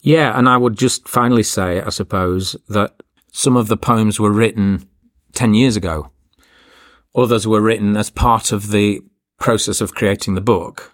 Yeah. 0.02 0.36
And 0.38 0.48
I 0.48 0.56
would 0.56 0.78
just 0.78 1.06
finally 1.06 1.42
say, 1.42 1.82
I 1.82 1.90
suppose, 1.90 2.56
that 2.68 3.02
some 3.32 3.56
of 3.56 3.68
the 3.68 3.76
poems 3.76 4.18
were 4.18 4.32
written 4.32 4.88
10 5.34 5.54
years 5.54 5.76
ago. 5.76 6.10
Others 7.14 7.46
were 7.46 7.60
written 7.60 7.96
as 7.96 8.08
part 8.08 8.52
of 8.52 8.70
the 8.70 9.00
process 9.40 9.80
of 9.80 9.94
creating 9.94 10.34
the 10.34 10.40
book. 10.40 10.92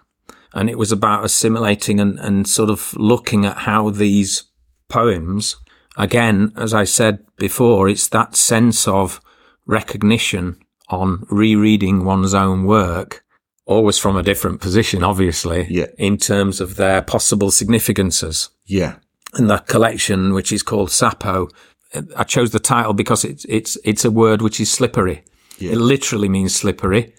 And 0.53 0.69
it 0.69 0.79
was 0.79 0.91
about 0.91 1.23
assimilating 1.23 1.99
and, 1.99 2.17
and 2.19 2.47
sort 2.47 2.71
of 2.71 2.95
looking 2.95 3.45
at 3.45 3.57
how 3.57 3.91
these 3.91 4.45
poems, 4.89 5.57
again, 5.97 6.51
as 6.55 6.73
I 6.73 6.85
said 6.85 7.19
before, 7.37 7.87
it's 7.87 8.07
that 8.07 8.35
sense 8.35 8.87
of 8.87 9.21
recognition 9.67 10.57
on 10.89 11.25
rereading 11.29 12.05
one's 12.05 12.33
own 12.33 12.63
work, 12.63 13.23
always 13.65 13.99
from 13.99 14.15
a 14.15 14.23
different 14.23 14.61
position, 14.61 15.03
obviously, 15.03 15.67
yeah. 15.69 15.87
in 15.97 16.17
terms 16.17 16.61
of 16.61 16.77
their 16.77 17.01
possible 17.01 17.51
significances. 17.51 18.49
Yeah. 18.65 18.95
And 19.33 19.49
the 19.49 19.57
collection, 19.57 20.33
which 20.33 20.53
is 20.53 20.63
called 20.63 20.89
Sapo, 20.89 21.51
I 22.15 22.23
chose 22.23 22.51
the 22.51 22.59
title 22.59 22.93
because 22.93 23.25
it's, 23.25 23.45
it's, 23.45 23.77
it's 23.83 24.05
a 24.05 24.11
word 24.11 24.41
which 24.41 24.59
is 24.59 24.71
slippery. 24.71 25.23
Yeah. 25.59 25.73
It 25.73 25.77
literally 25.77 26.29
means 26.29 26.55
slippery 26.55 27.13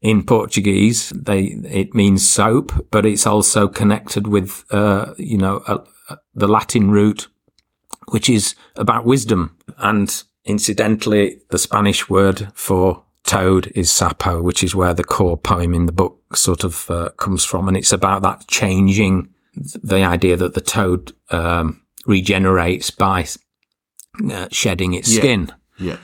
in 0.00 0.24
Portuguese. 0.24 1.10
They 1.10 1.58
it 1.64 1.94
means 1.94 2.28
soap, 2.28 2.86
but 2.90 3.06
it's 3.06 3.26
also 3.26 3.68
connected 3.68 4.26
with 4.26 4.64
uh, 4.70 5.14
you 5.16 5.38
know 5.38 5.62
uh, 5.66 5.84
uh, 6.08 6.16
the 6.34 6.48
Latin 6.48 6.90
root, 6.90 7.28
which 8.08 8.28
is 8.28 8.54
about 8.76 9.04
wisdom. 9.04 9.56
And 9.78 10.22
incidentally, 10.44 11.40
the 11.50 11.58
Spanish 11.58 12.08
word 12.08 12.48
for 12.54 13.04
toad 13.24 13.72
is 13.74 13.90
sapo, 13.90 14.42
which 14.42 14.62
is 14.62 14.74
where 14.74 14.94
the 14.94 15.04
core 15.04 15.36
poem 15.36 15.74
in 15.74 15.86
the 15.86 15.92
book 15.92 16.36
sort 16.36 16.64
of 16.64 16.90
uh, 16.90 17.10
comes 17.16 17.44
from, 17.44 17.68
and 17.68 17.76
it's 17.76 17.92
about 17.92 18.22
that 18.22 18.46
changing 18.48 19.28
the 19.56 20.04
idea 20.04 20.36
that 20.36 20.54
the 20.54 20.60
toad 20.60 21.12
um, 21.30 21.82
regenerates 22.04 22.90
by 22.90 23.26
uh, 24.30 24.48
shedding 24.50 24.94
its 24.94 25.12
yeah. 25.12 25.20
skin. 25.20 25.52
Yeah. 25.78 25.96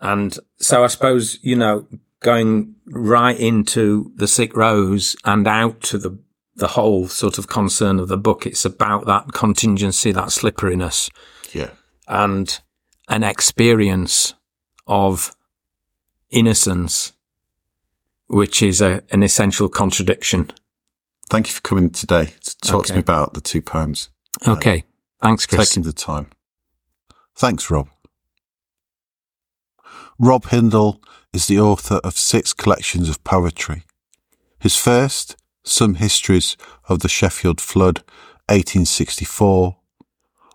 And 0.00 0.38
so 0.58 0.84
I 0.84 0.88
suppose, 0.88 1.38
you 1.42 1.56
know, 1.56 1.86
going 2.24 2.74
right 2.86 3.38
into 3.38 4.10
the 4.16 4.26
sick 4.26 4.56
rose 4.56 5.14
and 5.24 5.46
out 5.46 5.80
to 5.82 5.98
the 5.98 6.18
the 6.56 6.68
whole 6.68 7.08
sort 7.08 7.36
of 7.36 7.48
concern 7.48 7.98
of 7.98 8.06
the 8.08 8.16
book. 8.16 8.46
It's 8.46 8.64
about 8.64 9.06
that 9.06 9.32
contingency, 9.32 10.12
that 10.12 10.30
slipperiness, 10.30 11.10
Yeah. 11.52 11.70
and 12.06 12.60
an 13.08 13.24
experience 13.24 14.34
of 14.86 15.34
innocence, 16.30 17.12
which 18.28 18.62
is 18.62 18.80
a, 18.80 19.02
an 19.10 19.24
essential 19.24 19.68
contradiction. 19.68 20.52
Thank 21.28 21.48
you 21.48 21.54
for 21.54 21.60
coming 21.62 21.90
today 21.90 22.34
to 22.44 22.58
talk 22.58 22.86
to 22.86 22.94
me 22.94 23.00
about 23.00 23.34
the 23.34 23.40
two 23.40 23.60
poems. 23.60 24.10
Uh, 24.46 24.52
okay. 24.52 24.84
Thanks, 25.20 25.46
Chris. 25.46 25.70
Taking 25.70 25.82
the 25.82 25.92
time. 25.92 26.28
Thanks, 27.34 27.68
Rob. 27.68 27.88
Rob 30.20 30.44
Hindle 30.46 31.02
is 31.34 31.48
the 31.48 31.58
author 31.58 31.96
of 32.04 32.16
six 32.16 32.52
collections 32.52 33.08
of 33.08 33.22
poetry. 33.24 33.82
His 34.60 34.76
first, 34.76 35.36
Some 35.64 35.96
Histories 35.96 36.56
of 36.88 37.00
the 37.00 37.08
Sheffield 37.08 37.60
Flood, 37.60 37.98
1864, 38.48 39.76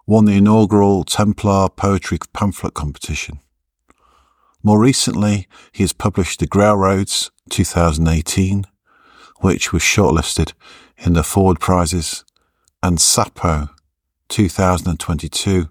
won 0.07 0.23
the 0.23 0.38
inaugural 0.38 1.03
Templar 1.03 1.67
Poetry 1.69 2.17
Pamphlet 2.32 2.73
Competition. 2.73 3.39
More 4.63 4.80
recently, 4.80 5.47
he 5.73 5.84
has 5.84 5.91
published 5.91 6.39
The 6.39 6.47
Grail 6.47 6.77
Roads, 6.77 7.30
2018, 7.49 8.63
which 9.41 9.73
was 9.73 9.82
shortlisted 9.82 10.53
in 10.97 11.11
the 11.13 11.23
Forward 11.23 11.59
Prizes, 11.59 12.23
and 12.82 12.99
Sapo, 12.99 13.69
2022, 14.30 15.69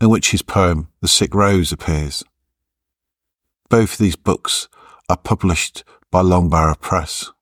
in 0.00 0.08
which 0.08 0.30
his 0.30 0.42
poem 0.42 0.88
The 1.02 1.08
Sick 1.08 1.34
Rose 1.34 1.70
appears. 1.70 2.24
Both 3.68 3.94
of 3.94 3.98
these 3.98 4.16
books 4.16 4.68
are 5.08 5.16
published 5.16 5.82
by 6.12 6.22
Longbarrow 6.22 6.80
Press. 6.80 7.32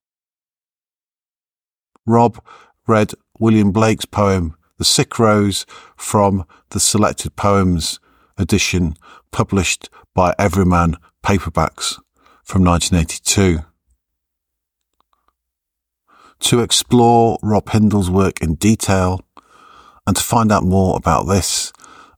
Rob 2.06 2.42
read 2.86 3.12
William 3.38 3.72
Blake's 3.72 4.06
poem 4.06 4.56
The 4.78 4.84
Sick 4.84 5.18
Rose 5.18 5.66
from 5.96 6.46
the 6.70 6.80
Selected 6.80 7.36
Poems 7.36 8.00
edition 8.38 8.96
published 9.32 9.90
by 10.14 10.34
Everyman 10.38 10.96
Paperbacks 11.22 11.98
from 12.42 12.64
1982. 12.64 13.60
To 16.40 16.60
explore 16.60 17.38
Rob 17.42 17.68
Hindle's 17.70 18.10
work 18.10 18.40
in 18.40 18.54
detail 18.54 19.20
and 20.06 20.16
to 20.16 20.22
find 20.22 20.50
out 20.50 20.64
more 20.64 20.96
about 20.96 21.24
this 21.24 21.72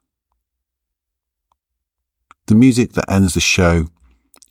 The 2.47 2.55
music 2.55 2.93
that 2.93 3.11
ends 3.11 3.35
the 3.35 3.41
show 3.41 3.89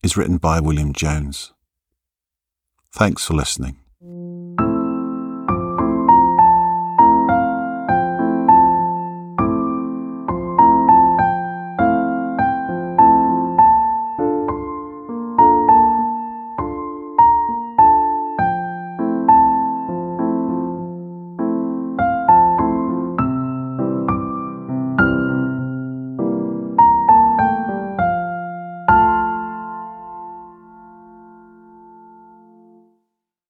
is 0.03 0.15
written 0.15 0.37
by 0.37 0.59
William 0.59 0.93
Jones. 0.93 1.53
Thanks 2.91 3.25
for 3.25 3.33
listening. 3.33 3.77